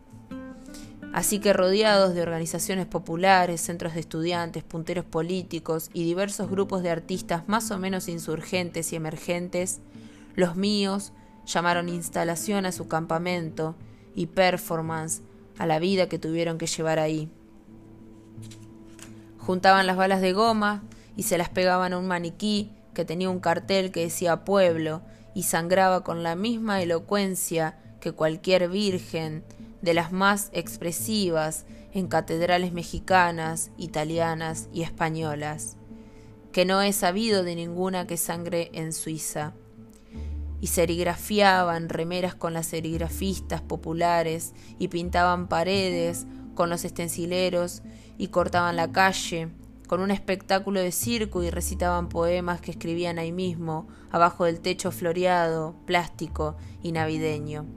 Así 1.13 1.37
que 1.37 1.53
rodeados 1.53 2.15
de 2.15 2.23
organizaciones 2.23 2.87
populares, 2.87 3.61
centros 3.61 3.93
de 3.93 3.99
estudiantes, 3.99 4.63
punteros 4.63 5.05
políticos 5.05 5.91
y 5.93 6.03
diversos 6.03 6.49
grupos 6.49 6.81
de 6.81 6.89
artistas 6.89 7.47
más 7.47 7.69
o 7.69 7.77
menos 7.77 8.07
insurgentes 8.07 8.91
y 8.91 8.95
emergentes, 8.95 9.81
los 10.33 10.55
míos 10.55 11.13
llamaron 11.45 11.89
instalación 11.89 12.65
a 12.65 12.71
su 12.71 12.87
campamento 12.87 13.75
y 14.15 14.27
performance 14.27 15.21
a 15.57 15.65
la 15.65 15.79
vida 15.79 16.07
que 16.09 16.19
tuvieron 16.19 16.57
que 16.57 16.67
llevar 16.67 16.99
ahí. 16.99 17.29
Juntaban 19.37 19.85
las 19.85 19.97
balas 19.97 20.21
de 20.21 20.33
goma 20.33 20.83
y 21.15 21.23
se 21.23 21.37
las 21.37 21.49
pegaban 21.49 21.93
a 21.93 21.97
un 21.97 22.07
maniquí 22.07 22.71
que 22.93 23.05
tenía 23.05 23.29
un 23.29 23.39
cartel 23.39 23.91
que 23.91 24.01
decía 24.01 24.43
pueblo 24.45 25.01
y 25.33 25.43
sangraba 25.43 26.03
con 26.03 26.23
la 26.23 26.35
misma 26.35 26.81
elocuencia 26.81 27.77
que 27.99 28.11
cualquier 28.11 28.69
virgen 28.69 29.43
de 29.81 29.93
las 29.93 30.11
más 30.11 30.49
expresivas 30.53 31.65
en 31.93 32.07
catedrales 32.07 32.73
mexicanas, 32.73 33.71
italianas 33.77 34.67
y 34.73 34.81
españolas, 34.81 35.77
que 36.51 36.65
no 36.65 36.81
he 36.81 36.91
sabido 36.93 37.43
de 37.43 37.55
ninguna 37.55 38.07
que 38.07 38.17
sangre 38.17 38.69
en 38.73 38.93
Suiza 38.93 39.53
y 40.65 40.67
serigrafiaban 40.67 41.89
remeras 41.89 42.33
con 42.33 42.55
las 42.55 42.65
serigrafistas 42.65 43.61
populares 43.61 44.55
y 44.79 44.87
pintaban 44.87 45.47
paredes 45.47 46.25
con 46.55 46.71
los 46.71 46.85
estencileros 46.85 47.83
y 48.17 48.29
cortaban 48.29 48.75
la 48.75 48.91
calle 48.91 49.49
con 49.87 50.01
un 50.01 50.09
espectáculo 50.09 50.79
de 50.79 50.91
circo 50.91 51.43
y 51.43 51.51
recitaban 51.51 52.09
poemas 52.09 52.61
que 52.61 52.71
escribían 52.71 53.19
ahí 53.19 53.31
mismo, 53.31 53.87
abajo 54.09 54.45
del 54.45 54.59
techo 54.59 54.89
floreado, 54.89 55.75
plástico 55.85 56.55
y 56.81 56.93
navideño. 56.93 57.67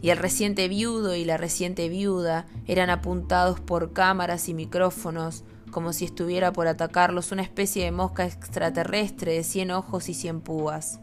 Y 0.00 0.10
el 0.10 0.18
reciente 0.18 0.68
viudo 0.68 1.16
y 1.16 1.24
la 1.24 1.38
reciente 1.38 1.88
viuda 1.88 2.46
eran 2.66 2.90
apuntados 2.90 3.58
por 3.58 3.92
cámaras 3.92 4.48
y 4.48 4.54
micrófonos 4.54 5.42
como 5.74 5.92
si 5.92 6.04
estuviera 6.04 6.52
por 6.52 6.68
atacarlos 6.68 7.32
una 7.32 7.42
especie 7.42 7.84
de 7.84 7.90
mosca 7.90 8.24
extraterrestre 8.24 9.32
de 9.32 9.42
cien 9.42 9.72
ojos 9.72 10.08
y 10.08 10.14
cien 10.14 10.40
púas. 10.40 11.00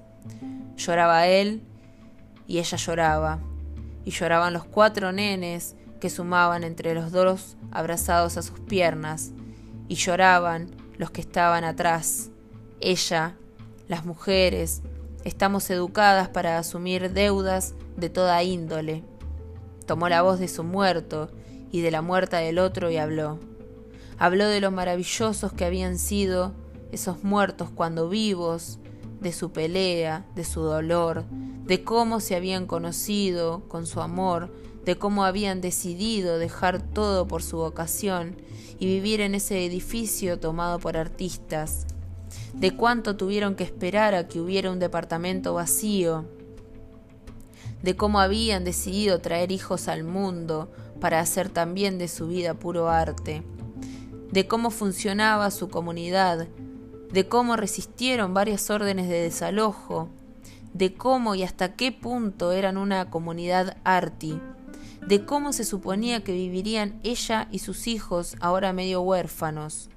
Lloraba 0.77 1.27
él 1.27 1.61
y 2.47 2.59
ella 2.59 2.77
lloraba, 2.77 3.39
y 4.05 4.11
lloraban 4.11 4.53
los 4.53 4.63
cuatro 4.63 5.11
nenes 5.11 5.75
que 5.99 6.09
sumaban 6.09 6.63
entre 6.63 6.93
los 6.93 7.11
dos 7.11 7.57
abrazados 7.69 8.37
a 8.37 8.43
sus 8.43 8.61
piernas, 8.61 9.31
y 9.89 9.95
lloraban 9.95 10.71
los 10.97 11.11
que 11.11 11.19
estaban 11.19 11.65
atrás. 11.65 12.29
Ella, 12.79 13.35
las 13.89 14.05
mujeres, 14.05 14.83
estamos 15.25 15.69
educadas 15.69 16.29
para 16.29 16.57
asumir 16.57 17.11
deudas 17.11 17.75
de 17.97 18.09
toda 18.09 18.41
índole. 18.41 19.03
Tomó 19.85 20.07
la 20.07 20.21
voz 20.21 20.39
de 20.39 20.47
su 20.47 20.63
muerto 20.63 21.29
y 21.73 21.81
de 21.81 21.91
la 21.91 22.01
muerta 22.01 22.37
del 22.37 22.57
otro 22.57 22.89
y 22.89 22.95
habló. 22.95 23.50
Habló 24.21 24.45
de 24.45 24.61
lo 24.61 24.69
maravillosos 24.69 25.51
que 25.51 25.65
habían 25.65 25.97
sido 25.97 26.53
esos 26.91 27.23
muertos 27.23 27.71
cuando 27.73 28.07
vivos, 28.07 28.77
de 29.19 29.31
su 29.31 29.51
pelea, 29.51 30.27
de 30.35 30.43
su 30.43 30.61
dolor, 30.61 31.25
de 31.65 31.83
cómo 31.83 32.19
se 32.19 32.35
habían 32.35 32.67
conocido 32.67 33.67
con 33.67 33.87
su 33.87 33.99
amor, 33.99 34.53
de 34.85 34.95
cómo 34.95 35.25
habían 35.25 35.59
decidido 35.59 36.37
dejar 36.37 36.83
todo 36.83 37.27
por 37.27 37.41
su 37.41 37.57
vocación 37.57 38.35
y 38.77 38.85
vivir 38.85 39.21
en 39.21 39.33
ese 39.33 39.65
edificio 39.65 40.37
tomado 40.37 40.77
por 40.77 40.97
artistas, 40.97 41.87
de 42.53 42.77
cuánto 42.77 43.17
tuvieron 43.17 43.55
que 43.55 43.63
esperar 43.63 44.13
a 44.13 44.27
que 44.27 44.39
hubiera 44.39 44.69
un 44.69 44.77
departamento 44.77 45.55
vacío, 45.55 46.25
de 47.81 47.95
cómo 47.95 48.19
habían 48.19 48.65
decidido 48.65 49.17
traer 49.17 49.51
hijos 49.51 49.87
al 49.87 50.03
mundo 50.03 50.71
para 50.99 51.19
hacer 51.21 51.49
también 51.49 51.97
de 51.97 52.07
su 52.07 52.27
vida 52.27 52.53
puro 52.53 52.87
arte, 52.87 53.41
de 54.31 54.47
cómo 54.47 54.71
funcionaba 54.71 55.51
su 55.51 55.69
comunidad, 55.69 56.47
de 57.11 57.27
cómo 57.27 57.57
resistieron 57.57 58.33
varias 58.33 58.69
órdenes 58.69 59.09
de 59.09 59.21
desalojo, 59.21 60.09
de 60.73 60.93
cómo 60.93 61.35
y 61.35 61.43
hasta 61.43 61.75
qué 61.75 61.91
punto 61.91 62.53
eran 62.53 62.77
una 62.77 63.09
comunidad 63.09 63.77
arti, 63.83 64.39
de 65.05 65.25
cómo 65.25 65.51
se 65.51 65.65
suponía 65.65 66.23
que 66.23 66.31
vivirían 66.31 66.99
ella 67.03 67.49
y 67.51 67.59
sus 67.59 67.87
hijos 67.87 68.37
ahora 68.39 68.71
medio 68.71 69.01
huérfanos. 69.01 69.89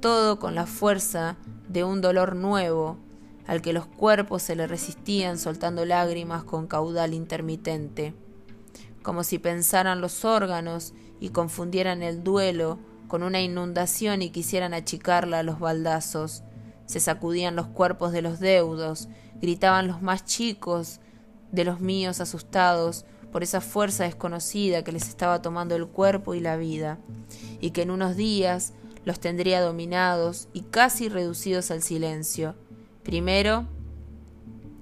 Todo 0.00 0.38
con 0.38 0.54
la 0.54 0.66
fuerza 0.66 1.36
de 1.68 1.82
un 1.84 2.02
dolor 2.02 2.36
nuevo, 2.36 2.98
al 3.46 3.62
que 3.62 3.72
los 3.72 3.86
cuerpos 3.86 4.42
se 4.42 4.56
le 4.56 4.66
resistían 4.66 5.38
soltando 5.38 5.86
lágrimas 5.86 6.44
con 6.44 6.66
caudal 6.66 7.14
intermitente, 7.14 8.14
como 9.02 9.24
si 9.24 9.38
pensaran 9.38 10.02
los 10.02 10.26
órganos 10.26 10.92
y 11.20 11.30
confundieran 11.30 12.02
el 12.02 12.22
duelo 12.22 12.78
con 13.14 13.22
una 13.22 13.40
inundación 13.40 14.22
y 14.22 14.30
quisieran 14.30 14.74
achicarla 14.74 15.38
a 15.38 15.42
los 15.44 15.60
baldazos. 15.60 16.42
Se 16.84 16.98
sacudían 16.98 17.54
los 17.54 17.68
cuerpos 17.68 18.10
de 18.10 18.22
los 18.22 18.40
deudos, 18.40 19.08
gritaban 19.40 19.86
los 19.86 20.02
más 20.02 20.24
chicos 20.24 20.98
de 21.52 21.62
los 21.62 21.78
míos 21.78 22.20
asustados 22.20 23.04
por 23.30 23.44
esa 23.44 23.60
fuerza 23.60 24.02
desconocida 24.02 24.82
que 24.82 24.90
les 24.90 25.08
estaba 25.08 25.42
tomando 25.42 25.76
el 25.76 25.86
cuerpo 25.86 26.34
y 26.34 26.40
la 26.40 26.56
vida, 26.56 26.98
y 27.60 27.70
que 27.70 27.82
en 27.82 27.92
unos 27.92 28.16
días 28.16 28.72
los 29.04 29.20
tendría 29.20 29.60
dominados 29.60 30.48
y 30.52 30.62
casi 30.62 31.08
reducidos 31.08 31.70
al 31.70 31.82
silencio, 31.82 32.56
Primero, 33.04 33.68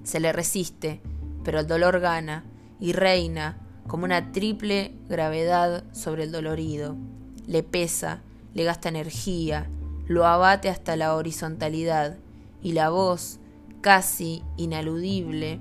se 0.03 0.19
le 0.19 0.33
resiste, 0.33 1.01
pero 1.43 1.59
el 1.59 1.67
dolor 1.67 1.99
gana 1.99 2.45
y 2.79 2.93
reina 2.93 3.59
como 3.85 4.05
una 4.05 4.31
triple 4.31 4.95
gravedad 5.07 5.83
sobre 5.91 6.23
el 6.23 6.31
dolorido. 6.31 6.97
Le 7.47 7.63
pesa, 7.63 8.21
le 8.53 8.63
gasta 8.63 8.89
energía, 8.89 9.69
lo 10.07 10.25
abate 10.25 10.69
hasta 10.69 10.95
la 10.95 11.15
horizontalidad 11.15 12.17
y 12.61 12.73
la 12.73 12.89
voz, 12.89 13.39
casi 13.81 14.43
inaludible, 14.57 15.59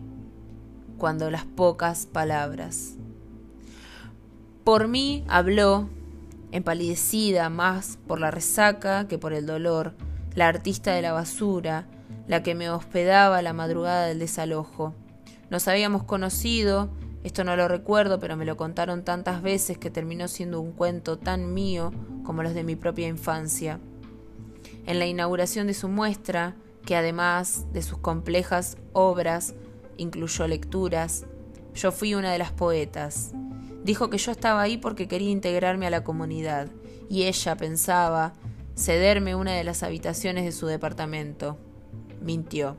cuando 0.99 1.31
las 1.31 1.45
pocas 1.45 2.07
palabras. 2.07 2.95
Por 4.65 4.87
mí 4.87 5.25
habló, 5.27 5.89
empalidecida 6.53 7.49
más 7.49 7.99
por 8.07 8.21
la 8.21 8.31
resaca 8.31 9.09
que 9.09 9.19
por 9.19 9.33
el 9.33 9.47
dolor, 9.47 9.95
la 10.35 10.47
artista 10.49 10.93
de 10.93 11.03
la 11.03 11.13
basura, 11.13 11.87
la 12.29 12.43
que 12.43 12.55
me 12.55 12.71
hospedaba 12.71 13.43
la 13.43 13.53
madrugada 13.53 14.07
del 14.07 14.21
desalojo. 14.21 14.95
Nos 15.51 15.67
habíamos 15.67 16.05
conocido, 16.05 16.91
esto 17.25 17.45
no 17.45 17.55
lo 17.57 17.69
recuerdo, 17.69 18.19
pero 18.19 18.37
me 18.37 18.45
lo 18.45 18.57
contaron 18.57 19.05
tantas 19.05 19.43
veces 19.43 19.79
que 19.79 19.91
terminó 19.91 20.27
siendo 20.29 20.61
un 20.61 20.73
cuento 20.73 21.19
tan 21.19 21.55
mío 21.55 21.93
como 22.25 22.43
los 22.43 22.55
de 22.55 22.65
mi 22.65 22.77
propia 22.77 23.07
infancia. 23.07 23.79
En 24.87 24.99
la 24.99 25.07
inauguración 25.07 25.69
de 25.69 25.75
su 25.75 25.89
muestra, 25.89 26.57
que 26.85 26.97
además 26.97 27.67
de 27.73 27.83
sus 27.83 27.99
complejas 27.99 28.77
obras 28.93 29.55
incluyó 29.97 30.49
lecturas, 30.49 31.27
yo 31.75 31.93
fui 31.93 32.15
una 32.15 32.33
de 32.33 32.39
las 32.39 32.51
poetas. 32.51 33.33
Dijo 33.85 34.11
que 34.11 34.19
yo 34.19 34.33
estaba 34.33 34.61
ahí 34.61 34.77
porque 34.77 35.07
quería 35.07 35.31
integrarme 35.31 35.87
a 35.87 35.91
la 35.91 36.05
comunidad, 36.05 36.69
y 37.09 37.25
ella 37.25 37.57
pensaba 37.57 38.33
cederme 38.77 39.35
una 39.35 39.53
de 39.53 39.65
las 39.65 39.83
habitaciones 39.83 40.45
de 40.45 40.53
su 40.53 40.67
departamento 40.67 41.59
mintió. 42.21 42.77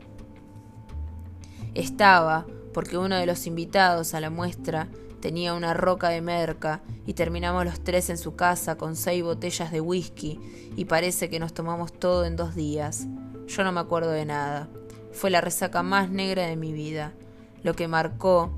Estaba, 1.76 2.46
porque 2.74 2.98
uno 2.98 3.16
de 3.16 3.26
los 3.26 3.48
invitados 3.48 4.14
a 4.14 4.20
la 4.20 4.30
muestra 4.30 4.90
tenía 5.22 5.54
una 5.54 5.74
roca 5.74 6.10
de 6.10 6.22
merca 6.22 6.82
y 7.06 7.14
terminamos 7.14 7.66
los 7.66 7.82
tres 7.82 8.10
en 8.10 8.18
su 8.18 8.36
casa 8.36 8.76
con 8.76 8.96
seis 8.96 9.24
botellas 9.24 9.72
de 9.72 9.82
whisky 9.82 10.40
y 10.76 10.86
parece 10.86 11.30
que 11.30 11.40
nos 11.40 11.54
tomamos 11.54 11.94
todo 11.94 12.26
en 12.26 12.36
dos 12.36 12.56
días. 12.56 13.08
Yo 13.48 13.64
no 13.64 13.72
me 13.72 13.80
acuerdo 13.80 14.12
de 14.12 14.26
nada. 14.26 14.70
Fue 15.12 15.30
la 15.30 15.42
resaca 15.42 15.84
más 15.84 16.10
negra 16.10 16.48
de 16.48 16.56
mi 16.56 16.74
vida, 16.74 17.14
lo 17.62 17.74
que 17.74 17.88
marcó 17.88 18.52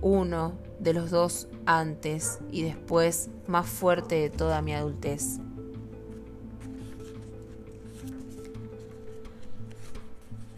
uno 0.00 0.52
de 0.78 0.92
los 0.92 1.10
dos 1.10 1.48
antes 1.64 2.38
y 2.50 2.62
después 2.62 3.30
más 3.46 3.66
fuerte 3.66 4.16
de 4.16 4.30
toda 4.30 4.62
mi 4.62 4.74
adultez. 4.74 5.40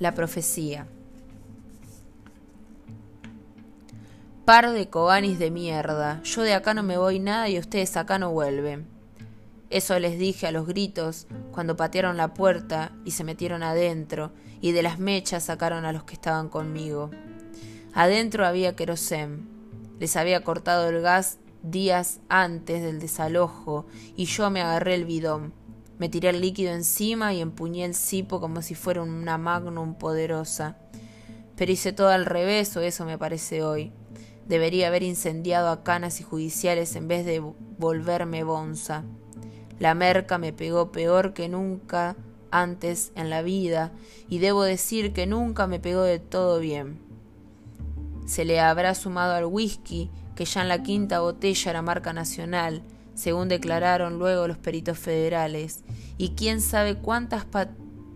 la 0.05 0.13
profecía. 0.13 0.87
Par 4.45 4.73
de 4.73 4.91
cobanis 4.91 5.39
de 5.39 5.51
mierda, 5.51 6.21
yo 6.23 6.43
de 6.43 6.53
acá 6.53 6.75
no 6.75 6.83
me 6.83 6.99
voy 6.99 7.19
nada 7.19 7.49
y 7.49 7.59
ustedes 7.59 7.97
acá 7.97 8.19
no 8.19 8.31
vuelven. 8.31 8.87
Eso 9.71 9.99
les 9.99 10.19
dije 10.19 10.47
a 10.47 10.53
los 10.53 10.67
gritos 10.67 11.27
cuando 11.51 11.79
patearon 11.79 12.19
la 12.19 12.35
puerta 12.35 12.93
y 13.07 13.13
se 13.13 13.25
metieron 13.25 13.63
adentro 13.63 14.33
y 14.61 14.73
de 14.73 14.83
las 14.83 14.99
mechas 14.99 15.45
sacaron 15.45 15.87
a 15.87 15.93
los 15.95 16.05
que 16.05 16.13
estaban 16.13 16.51
conmigo. 16.51 17.11
Adentro 17.95 18.45
había 18.45 18.77
querosén. 18.77 19.49
Les 19.99 20.15
había 20.15 20.45
cortado 20.45 20.91
el 20.91 21.01
gas 21.01 21.39
días 21.63 22.21
antes 22.29 22.83
del 22.83 23.01
desalojo 23.01 23.87
y 24.15 24.27
yo 24.27 24.51
me 24.51 24.61
agarré 24.61 24.95
el 24.95 25.07
bidón. 25.07 25.55
Me 25.99 26.11
tiré 26.11 26.29
el 26.29 26.43
líquido 26.43 26.75
encima 26.75 27.33
y 27.33 27.41
empuñé 27.41 27.87
el 27.87 27.95
cipo 27.95 28.43
como 28.43 28.61
si 28.61 28.75
fuera 28.75 29.01
una 29.01 29.39
magnum 29.39 29.95
poderosa. 29.95 30.77
Pero 31.57 31.73
hice 31.73 31.95
todo 31.95 32.09
al 32.09 32.27
revés, 32.27 32.77
o 32.77 32.81
eso 32.83 33.07
me 33.07 33.17
parece 33.17 33.63
hoy. 33.63 33.93
Debería 34.47 34.89
haber 34.89 35.03
incendiado 35.03 35.71
a 35.71 35.83
canas 35.83 36.21
y 36.21 36.23
judiciales 36.23 36.97
en 36.97 37.09
vez 37.09 37.25
de 37.25 37.41
volverme 37.79 38.45
bonza. 38.45 39.05
La 39.79 39.95
merca 39.95 40.39
me 40.39 40.53
pegó 40.53 40.93
peor 40.93 41.33
que 41.33 41.49
nunca 41.49 42.17
antes 42.51 43.11
en 43.17 43.31
la 43.31 43.43
vida, 43.43 43.91
y 44.29 44.39
debo 44.39 44.63
decir 44.63 45.13
que 45.13 45.27
nunca 45.27 45.67
me 45.67 45.81
pegó 45.81 46.03
de 46.03 46.21
todo 46.21 46.61
bien. 46.61 47.01
Se 48.27 48.45
le 48.45 48.61
habrá 48.61 48.95
sumado 48.95 49.35
al 49.35 49.47
whisky, 49.47 50.09
que 50.37 50.45
ya 50.45 50.63
en 50.63 50.69
la 50.69 50.83
quinta 50.83 51.21
botella 51.21 51.71
era 51.73 51.83
marca 51.83 52.13
nacional, 52.13 52.83
según 53.15 53.49
declararon 53.49 54.19
luego 54.19 54.47
los 54.47 54.59
peritos 54.59 54.99
federales, 54.99 55.83
y 56.17 56.31
quién 56.31 56.61
sabe 56.61 56.95
cuántas 56.95 57.45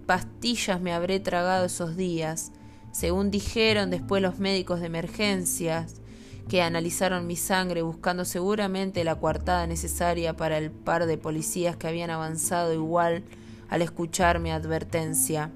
pastillas 0.06 0.80
me 0.80 0.92
habré 0.92 1.18
tragado 1.18 1.64
esos 1.64 1.96
días, 1.96 2.52
según 2.92 3.32
dijeron 3.32 3.90
después 3.90 4.22
los 4.22 4.38
médicos 4.38 4.80
de 4.80 4.86
emergencias, 4.86 5.97
que 6.48 6.62
analizaron 6.62 7.26
mi 7.26 7.36
sangre 7.36 7.82
buscando 7.82 8.24
seguramente 8.24 9.04
la 9.04 9.16
coartada 9.16 9.66
necesaria 9.66 10.34
para 10.34 10.58
el 10.58 10.70
par 10.70 11.06
de 11.06 11.18
policías 11.18 11.76
que 11.76 11.88
habían 11.88 12.10
avanzado 12.10 12.72
igual 12.72 13.24
al 13.68 13.82
escuchar 13.82 14.38
mi 14.38 14.50
advertencia. 14.50 15.50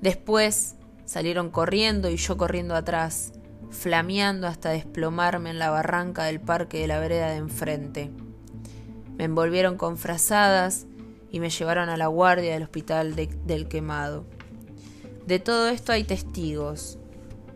Después 0.00 0.76
salieron 1.04 1.50
corriendo 1.50 2.10
y 2.10 2.16
yo 2.16 2.36
corriendo 2.36 2.74
atrás 2.74 3.32
flameando 3.70 4.46
hasta 4.46 4.70
desplomarme 4.70 5.50
en 5.50 5.58
la 5.58 5.70
barranca 5.70 6.24
del 6.24 6.40
parque 6.40 6.78
de 6.78 6.86
la 6.86 7.00
vereda 7.00 7.30
de 7.30 7.36
enfrente. 7.36 8.10
Me 9.16 9.24
envolvieron 9.24 9.76
con 9.76 9.98
frazadas 9.98 10.86
y 11.30 11.40
me 11.40 11.50
llevaron 11.50 11.88
a 11.88 11.96
la 11.96 12.06
guardia 12.06 12.54
del 12.54 12.62
hospital 12.62 13.14
del 13.14 13.68
quemado. 13.68 14.24
De 15.26 15.38
todo 15.38 15.68
esto 15.68 15.92
hay 15.92 16.04
testigos, 16.04 16.98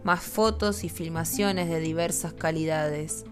más 0.09 0.23
fotos 0.23 0.85
y 0.85 0.89
filmaciones 0.89 1.69
de 1.69 1.81
diversas 1.81 2.33
calidades. 2.33 3.27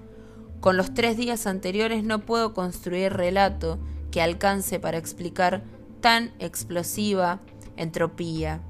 Con 0.60 0.76
los 0.76 0.92
tres 0.92 1.16
días 1.16 1.46
anteriores 1.46 2.04
no 2.04 2.26
puedo 2.26 2.52
construir 2.52 3.14
relato 3.14 3.78
que 4.10 4.20
alcance 4.20 4.78
para 4.78 4.98
explicar 4.98 5.64
tan 6.02 6.34
explosiva 6.38 7.40
entropía. 7.78 8.60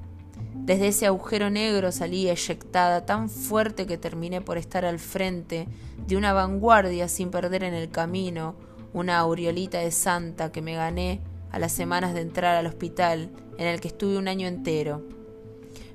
Desde 0.55 0.87
ese 0.87 1.05
agujero 1.05 1.49
negro 1.49 1.91
salí 1.91 2.29
eyectada 2.29 3.05
tan 3.05 3.29
fuerte 3.29 3.85
que 3.85 3.97
terminé 3.97 4.39
por 4.39 4.57
estar 4.57 4.85
al 4.85 4.99
frente 4.99 5.67
de 6.07 6.15
una 6.15 6.31
vanguardia 6.31 7.09
sin 7.09 7.29
perder 7.29 7.65
en 7.65 7.73
el 7.73 7.89
camino 7.89 8.55
una 8.93 9.17
aureolita 9.17 9.79
de 9.79 9.91
santa 9.91 10.53
que 10.53 10.61
me 10.61 10.75
gané 10.75 11.19
a 11.51 11.59
las 11.59 11.73
semanas 11.73 12.13
de 12.13 12.21
entrar 12.21 12.55
al 12.55 12.67
hospital 12.67 13.31
en 13.57 13.67
el 13.67 13.81
que 13.81 13.89
estuve 13.89 14.17
un 14.17 14.29
año 14.29 14.47
entero. 14.47 15.03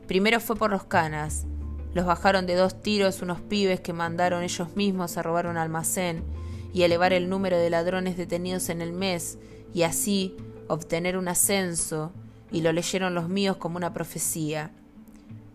Primero 0.06 0.40
fue 0.40 0.56
por 0.56 0.72
los 0.72 0.84
canas. 0.84 1.46
Los 1.94 2.06
bajaron 2.06 2.46
de 2.46 2.54
dos 2.54 2.80
tiros 2.80 3.22
unos 3.22 3.40
pibes 3.40 3.80
que 3.80 3.92
mandaron 3.92 4.42
ellos 4.42 4.76
mismos 4.76 5.16
a 5.16 5.22
robar 5.22 5.46
un 5.46 5.56
almacén 5.56 6.24
y 6.72 6.82
elevar 6.82 7.12
el 7.12 7.28
número 7.28 7.58
de 7.58 7.70
ladrones 7.70 8.16
detenidos 8.16 8.70
en 8.70 8.80
el 8.80 8.92
mes 8.92 9.38
y 9.74 9.82
así 9.82 10.36
obtener 10.68 11.18
un 11.18 11.28
ascenso 11.28 12.12
y 12.50 12.62
lo 12.62 12.72
leyeron 12.72 13.14
los 13.14 13.28
míos 13.28 13.56
como 13.56 13.76
una 13.76 13.92
profecía. 13.92 14.70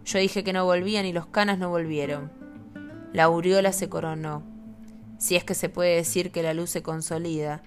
Yo 0.05 0.19
dije 0.19 0.43
que 0.43 0.53
no 0.53 0.65
volvían 0.65 1.05
y 1.05 1.13
los 1.13 1.25
canas 1.27 1.57
no 1.57 1.69
volvieron. 1.69 2.31
la 3.13 3.23
aureola 3.23 3.71
se 3.71 3.89
coronó. 3.89 4.43
Si 5.17 5.35
es 5.35 5.43
que 5.43 5.55
se 5.55 5.69
puede 5.69 5.95
decir 5.95 6.31
que 6.31 6.43
la 6.43 6.53
luz 6.53 6.69
se 6.69 6.83
consolida. 6.83 7.63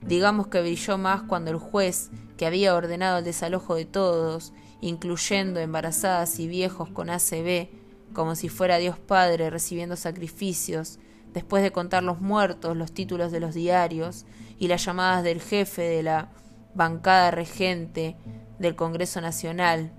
Digamos 0.00 0.46
que 0.46 0.60
brilló 0.60 0.96
más 0.98 1.22
cuando 1.22 1.50
el 1.50 1.56
juez, 1.56 2.10
que 2.36 2.46
había 2.46 2.74
ordenado 2.74 3.18
el 3.18 3.24
desalojo 3.24 3.74
de 3.74 3.84
todos, 3.84 4.52
incluyendo 4.80 5.60
embarazadas 5.60 6.38
y 6.38 6.46
viejos 6.46 6.88
con 6.90 7.10
ACB, 7.10 7.68
como 8.12 8.34
si 8.34 8.48
fuera 8.48 8.78
Dios 8.78 8.98
Padre 8.98 9.50
recibiendo 9.50 9.96
sacrificios, 9.96 10.98
después 11.32 11.62
de 11.62 11.72
contar 11.72 12.02
los 12.02 12.20
muertos, 12.20 12.76
los 12.76 12.92
títulos 12.92 13.32
de 13.32 13.40
los 13.40 13.54
diarios 13.54 14.24
y 14.58 14.68
las 14.68 14.84
llamadas 14.84 15.24
del 15.24 15.40
jefe 15.40 15.82
de 15.82 16.02
la 16.02 16.30
bancada 16.74 17.30
regente 17.30 18.16
del 18.58 18.76
Congreso 18.76 19.20
Nacional. 19.20 19.92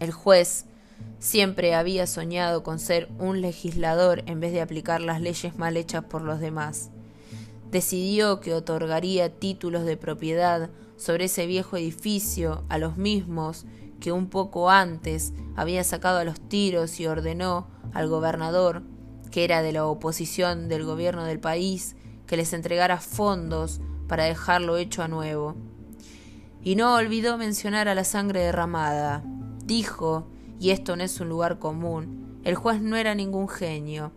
El 0.00 0.10
juez 0.10 0.66
siempre 1.18 1.74
había 1.74 2.06
soñado 2.06 2.62
con 2.62 2.78
ser 2.78 3.08
un 3.18 3.40
legislador 3.40 4.22
en 4.26 4.40
vez 4.40 4.52
de 4.52 4.60
aplicar 4.60 5.00
las 5.00 5.20
leyes 5.20 5.56
mal 5.56 5.76
hechas 5.76 6.04
por 6.04 6.22
los 6.22 6.40
demás. 6.40 6.90
Decidió 7.70 8.40
que 8.40 8.54
otorgaría 8.54 9.30
títulos 9.30 9.84
de 9.84 9.96
propiedad 9.96 10.70
sobre 10.96 11.24
ese 11.24 11.46
viejo 11.46 11.76
edificio 11.76 12.64
a 12.68 12.78
los 12.78 12.96
mismos 12.96 13.66
que 14.04 14.12
un 14.12 14.26
poco 14.26 14.68
antes 14.68 15.32
había 15.56 15.82
sacado 15.82 16.18
a 16.18 16.24
los 16.24 16.38
tiros 16.38 17.00
y 17.00 17.06
ordenó 17.06 17.68
al 17.94 18.06
gobernador, 18.06 18.82
que 19.30 19.44
era 19.44 19.62
de 19.62 19.72
la 19.72 19.86
oposición 19.86 20.68
del 20.68 20.84
gobierno 20.84 21.24
del 21.24 21.40
país, 21.40 21.96
que 22.26 22.36
les 22.36 22.52
entregara 22.52 22.98
fondos 22.98 23.80
para 24.06 24.24
dejarlo 24.24 24.76
hecho 24.76 25.02
a 25.02 25.08
nuevo. 25.08 25.56
Y 26.62 26.76
no 26.76 26.96
olvidó 26.96 27.38
mencionar 27.38 27.88
a 27.88 27.94
la 27.94 28.04
sangre 28.04 28.40
derramada. 28.40 29.24
Dijo, 29.64 30.28
y 30.60 30.68
esto 30.68 30.96
no 30.96 31.02
es 31.02 31.18
un 31.18 31.30
lugar 31.30 31.58
común, 31.58 32.42
el 32.44 32.56
juez 32.56 32.82
no 32.82 32.96
era 32.96 33.14
ningún 33.14 33.48
genio, 33.48 34.12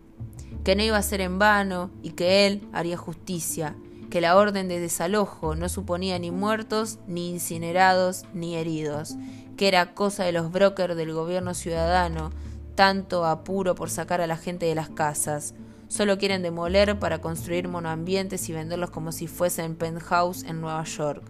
que 0.64 0.76
no 0.76 0.82
iba 0.82 0.98
a 0.98 1.02
ser 1.02 1.22
en 1.22 1.38
vano 1.38 1.90
y 2.02 2.10
que 2.10 2.46
él 2.46 2.68
haría 2.74 2.98
justicia, 2.98 3.74
que 4.10 4.20
la 4.20 4.36
orden 4.36 4.68
de 4.68 4.80
desalojo 4.80 5.56
no 5.56 5.70
suponía 5.70 6.18
ni 6.18 6.30
muertos, 6.30 6.98
ni 7.06 7.30
incinerados, 7.30 8.26
ni 8.34 8.56
heridos, 8.56 9.16
que 9.58 9.68
era 9.68 9.92
cosa 9.92 10.24
de 10.24 10.32
los 10.32 10.52
brokers 10.52 10.96
del 10.96 11.12
gobierno 11.12 11.52
ciudadano, 11.52 12.30
tanto 12.76 13.26
apuro 13.26 13.74
por 13.74 13.90
sacar 13.90 14.20
a 14.20 14.28
la 14.28 14.36
gente 14.36 14.66
de 14.66 14.76
las 14.76 14.88
casas. 14.88 15.52
Solo 15.88 16.16
quieren 16.16 16.42
demoler 16.42 16.98
para 17.00 17.20
construir 17.20 17.66
monoambientes 17.66 18.48
y 18.48 18.52
venderlos 18.52 18.90
como 18.90 19.10
si 19.10 19.26
fuesen 19.26 19.74
penthouse 19.74 20.44
en 20.44 20.60
Nueva 20.60 20.84
York, 20.84 21.24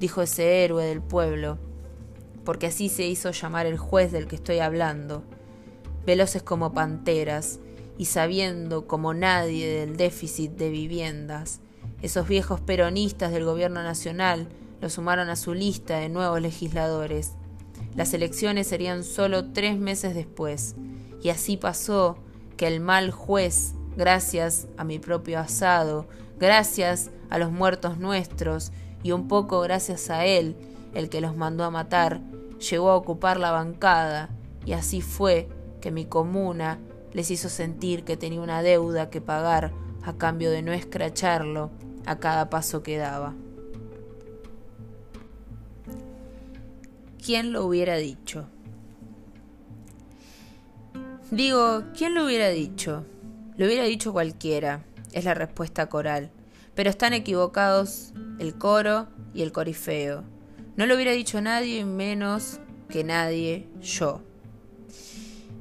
dijo 0.00 0.20
ese 0.20 0.64
héroe 0.64 0.84
del 0.84 1.00
pueblo, 1.00 1.58
porque 2.44 2.66
así 2.66 2.88
se 2.88 3.06
hizo 3.06 3.30
llamar 3.30 3.66
el 3.66 3.78
juez 3.78 4.10
del 4.10 4.26
que 4.26 4.36
estoy 4.36 4.58
hablando. 4.58 5.22
Veloces 6.04 6.42
como 6.42 6.74
panteras, 6.74 7.60
y 7.98 8.06
sabiendo 8.06 8.88
como 8.88 9.14
nadie 9.14 9.68
del 9.68 9.96
déficit 9.96 10.52
de 10.52 10.70
viviendas. 10.70 11.60
Esos 12.02 12.26
viejos 12.26 12.60
peronistas 12.60 13.30
del 13.30 13.44
gobierno 13.44 13.84
nacional 13.84 14.48
lo 14.80 14.90
sumaron 14.90 15.28
a 15.30 15.36
su 15.36 15.54
lista 15.54 15.98
de 15.98 16.08
nuevos 16.08 16.40
legisladores. 16.40 17.34
Las 17.96 18.12
elecciones 18.14 18.66
serían 18.66 19.04
solo 19.04 19.52
tres 19.52 19.78
meses 19.78 20.14
después, 20.14 20.74
y 21.22 21.28
así 21.28 21.56
pasó 21.56 22.18
que 22.56 22.66
el 22.66 22.80
mal 22.80 23.10
juez, 23.10 23.74
gracias 23.96 24.66
a 24.76 24.84
mi 24.84 24.98
propio 24.98 25.38
asado, 25.38 26.06
gracias 26.38 27.10
a 27.30 27.38
los 27.38 27.52
muertos 27.52 27.98
nuestros 27.98 28.72
y 29.02 29.12
un 29.12 29.28
poco 29.28 29.60
gracias 29.60 30.10
a 30.10 30.24
él, 30.24 30.56
el 30.94 31.08
que 31.08 31.20
los 31.20 31.36
mandó 31.36 31.64
a 31.64 31.70
matar, 31.70 32.20
llegó 32.58 32.90
a 32.90 32.96
ocupar 32.96 33.38
la 33.38 33.50
bancada 33.50 34.30
y 34.64 34.72
así 34.72 35.00
fue 35.00 35.48
que 35.80 35.90
mi 35.90 36.04
comuna 36.04 36.78
les 37.12 37.30
hizo 37.30 37.48
sentir 37.48 38.04
que 38.04 38.16
tenía 38.16 38.40
una 38.40 38.62
deuda 38.62 39.10
que 39.10 39.20
pagar 39.20 39.72
a 40.02 40.14
cambio 40.14 40.50
de 40.50 40.62
no 40.62 40.72
escracharlo 40.72 41.70
a 42.06 42.18
cada 42.18 42.50
paso 42.50 42.82
que 42.82 42.98
daba. 42.98 43.34
¿Quién 47.24 47.54
lo 47.54 47.64
hubiera 47.64 47.96
dicho? 47.96 48.50
Digo, 51.30 51.84
¿quién 51.96 52.12
lo 52.12 52.26
hubiera 52.26 52.50
dicho? 52.50 53.06
Lo 53.56 53.64
hubiera 53.64 53.84
dicho 53.84 54.12
cualquiera, 54.12 54.84
es 55.12 55.24
la 55.24 55.32
respuesta 55.32 55.88
coral, 55.88 56.30
pero 56.74 56.90
están 56.90 57.14
equivocados 57.14 58.12
el 58.38 58.58
coro 58.58 59.08
y 59.32 59.40
el 59.40 59.52
corifeo. 59.52 60.22
No 60.76 60.84
lo 60.84 60.96
hubiera 60.96 61.12
dicho 61.12 61.40
nadie 61.40 61.86
menos 61.86 62.60
que 62.90 63.04
nadie 63.04 63.68
yo. 63.80 64.20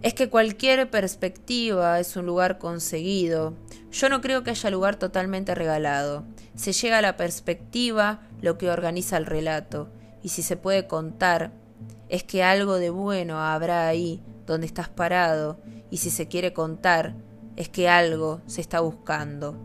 Es 0.02 0.14
que 0.14 0.28
cualquier 0.30 0.90
perspectiva 0.90 1.98
es 2.02 2.18
un 2.18 2.26
lugar 2.26 2.58
conseguido. 2.58 3.54
Yo 3.90 4.10
no 4.10 4.20
creo 4.20 4.44
que 4.44 4.50
haya 4.50 4.70
lugar 4.70 4.98
totalmente 4.98 5.56
regalado. 5.56 6.26
Se 6.56 6.74
llega 6.74 6.98
a 6.98 7.02
la 7.02 7.16
perspectiva 7.16 8.20
lo 8.42 8.58
que 8.58 8.70
organiza 8.70 9.16
el 9.16 9.26
relato, 9.26 9.88
y 10.24 10.30
si 10.30 10.42
se 10.42 10.58
puede 10.58 10.88
contar, 10.88 11.52
es 12.10 12.24
que 12.24 12.44
algo 12.44 12.76
de 12.76 12.90
bueno 12.90 13.40
habrá 13.40 13.88
ahí 13.88 14.24
donde 14.48 14.66
estás 14.66 14.90
parado 14.90 15.60
y 15.92 15.98
si 15.98 16.10
se 16.10 16.28
quiere 16.28 16.54
contar 16.54 17.16
es 17.56 17.70
que 17.70 17.88
algo 17.88 18.42
se 18.48 18.62
está 18.62 18.80
buscando. 18.80 19.58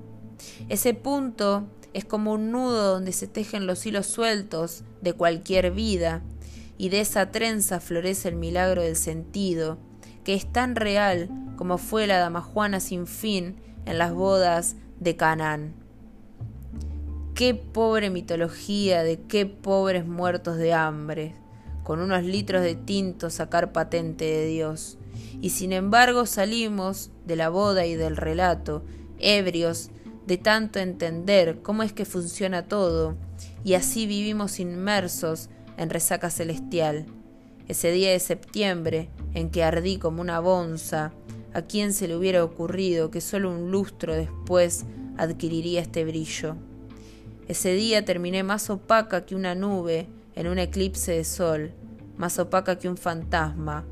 Ese 0.68 0.94
punto 0.94 1.66
es 1.94 2.04
como 2.04 2.32
un 2.32 2.52
nudo 2.52 2.92
donde 2.92 3.12
se 3.12 3.26
tejen 3.26 3.66
los 3.66 3.84
hilos 3.86 4.06
sueltos 4.06 4.84
de 5.00 5.14
cualquier 5.14 5.70
vida 5.70 6.22
y 6.76 6.90
de 6.90 7.00
esa 7.00 7.30
trenza 7.30 7.80
florece 7.80 8.28
el 8.28 8.36
milagro 8.36 8.82
del 8.82 8.96
sentido, 8.96 9.78
que 10.24 10.34
es 10.34 10.50
tan 10.52 10.76
real 10.76 11.28
como 11.56 11.78
fue 11.78 12.06
la 12.06 12.18
dama 12.18 12.40
Juana 12.40 12.80
sin 12.80 13.06
fin 13.06 13.56
en 13.84 13.98
las 13.98 14.12
bodas 14.12 14.76
de 15.00 15.16
Canaán. 15.16 15.87
Qué 17.38 17.54
pobre 17.54 18.10
mitología 18.10 19.04
de 19.04 19.20
qué 19.20 19.46
pobres 19.46 20.04
muertos 20.04 20.56
de 20.56 20.72
hambre 20.72 21.36
con 21.84 22.00
unos 22.00 22.24
litros 22.24 22.62
de 22.62 22.74
tinto 22.74 23.30
sacar 23.30 23.70
patente 23.70 24.24
de 24.24 24.46
Dios. 24.48 24.98
Y 25.40 25.50
sin 25.50 25.72
embargo 25.72 26.26
salimos 26.26 27.12
de 27.26 27.36
la 27.36 27.48
boda 27.48 27.86
y 27.86 27.94
del 27.94 28.16
relato, 28.16 28.84
ebrios 29.20 29.90
de 30.26 30.36
tanto 30.36 30.80
entender 30.80 31.60
cómo 31.62 31.84
es 31.84 31.92
que 31.92 32.04
funciona 32.04 32.66
todo, 32.66 33.16
y 33.62 33.74
así 33.74 34.08
vivimos 34.08 34.58
inmersos 34.58 35.48
en 35.76 35.90
resaca 35.90 36.30
celestial. 36.30 37.06
Ese 37.68 37.92
día 37.92 38.10
de 38.10 38.18
septiembre, 38.18 39.10
en 39.32 39.50
que 39.50 39.62
ardí 39.62 39.98
como 39.98 40.22
una 40.22 40.40
bonza, 40.40 41.12
¿a 41.54 41.62
quién 41.62 41.92
se 41.92 42.08
le 42.08 42.16
hubiera 42.16 42.42
ocurrido 42.42 43.12
que 43.12 43.20
solo 43.20 43.48
un 43.48 43.70
lustro 43.70 44.12
después 44.12 44.86
adquiriría 45.16 45.80
este 45.80 46.04
brillo? 46.04 46.56
Ese 47.48 47.72
día 47.72 48.04
terminé 48.04 48.42
más 48.42 48.68
opaca 48.68 49.24
que 49.24 49.34
una 49.34 49.54
nube 49.54 50.06
en 50.34 50.48
un 50.48 50.58
eclipse 50.58 51.12
de 51.12 51.24
sol, 51.24 51.72
más 52.18 52.38
opaca 52.38 52.78
que 52.78 52.90
un 52.90 52.98
fantasma, 52.98 53.86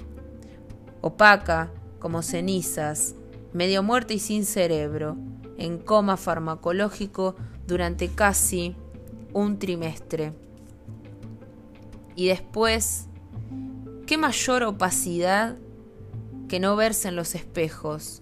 opaca 1.00 1.70
como 1.98 2.20
cenizas, 2.20 3.14
medio 3.54 3.82
muerta 3.82 4.12
y 4.12 4.18
sin 4.18 4.44
cerebro, 4.44 5.16
en 5.56 5.78
coma 5.78 6.18
farmacológico 6.18 7.34
durante 7.66 8.08
casi 8.08 8.76
un 9.32 9.58
trimestre. 9.58 10.34
Y 12.14 12.28
después, 12.28 13.06
¿qué 14.06 14.18
mayor 14.18 14.64
opacidad 14.64 15.56
que 16.48 16.60
no 16.60 16.76
verse 16.76 17.08
en 17.08 17.16
los 17.16 17.34
espejos? 17.34 18.20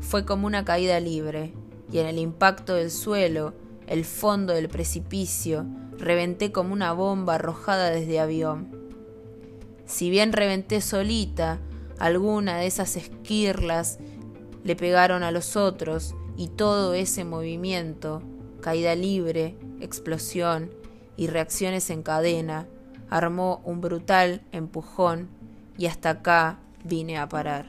Fue 0.00 0.24
como 0.24 0.46
una 0.46 0.64
caída 0.64 0.98
libre, 0.98 1.52
y 1.92 1.98
en 1.98 2.06
el 2.06 2.18
impacto 2.18 2.74
del 2.74 2.90
suelo, 2.90 3.52
el 3.90 4.04
fondo 4.04 4.54
del 4.54 4.68
precipicio, 4.68 5.66
reventé 5.98 6.52
como 6.52 6.72
una 6.72 6.92
bomba 6.92 7.34
arrojada 7.34 7.90
desde 7.90 8.20
avión. 8.20 8.68
Si 9.84 10.10
bien 10.10 10.32
reventé 10.32 10.80
solita, 10.80 11.58
alguna 11.98 12.58
de 12.58 12.68
esas 12.68 12.94
esquirlas 12.94 13.98
le 14.62 14.76
pegaron 14.76 15.24
a 15.24 15.32
los 15.32 15.56
otros 15.56 16.14
y 16.36 16.46
todo 16.46 16.94
ese 16.94 17.24
movimiento, 17.24 18.22
caída 18.60 18.94
libre, 18.94 19.56
explosión 19.80 20.70
y 21.16 21.26
reacciones 21.26 21.90
en 21.90 22.04
cadena, 22.04 22.68
armó 23.10 23.60
un 23.64 23.80
brutal 23.80 24.42
empujón 24.52 25.28
y 25.76 25.86
hasta 25.86 26.10
acá 26.10 26.60
vine 26.84 27.18
a 27.18 27.28
parar. 27.28 27.68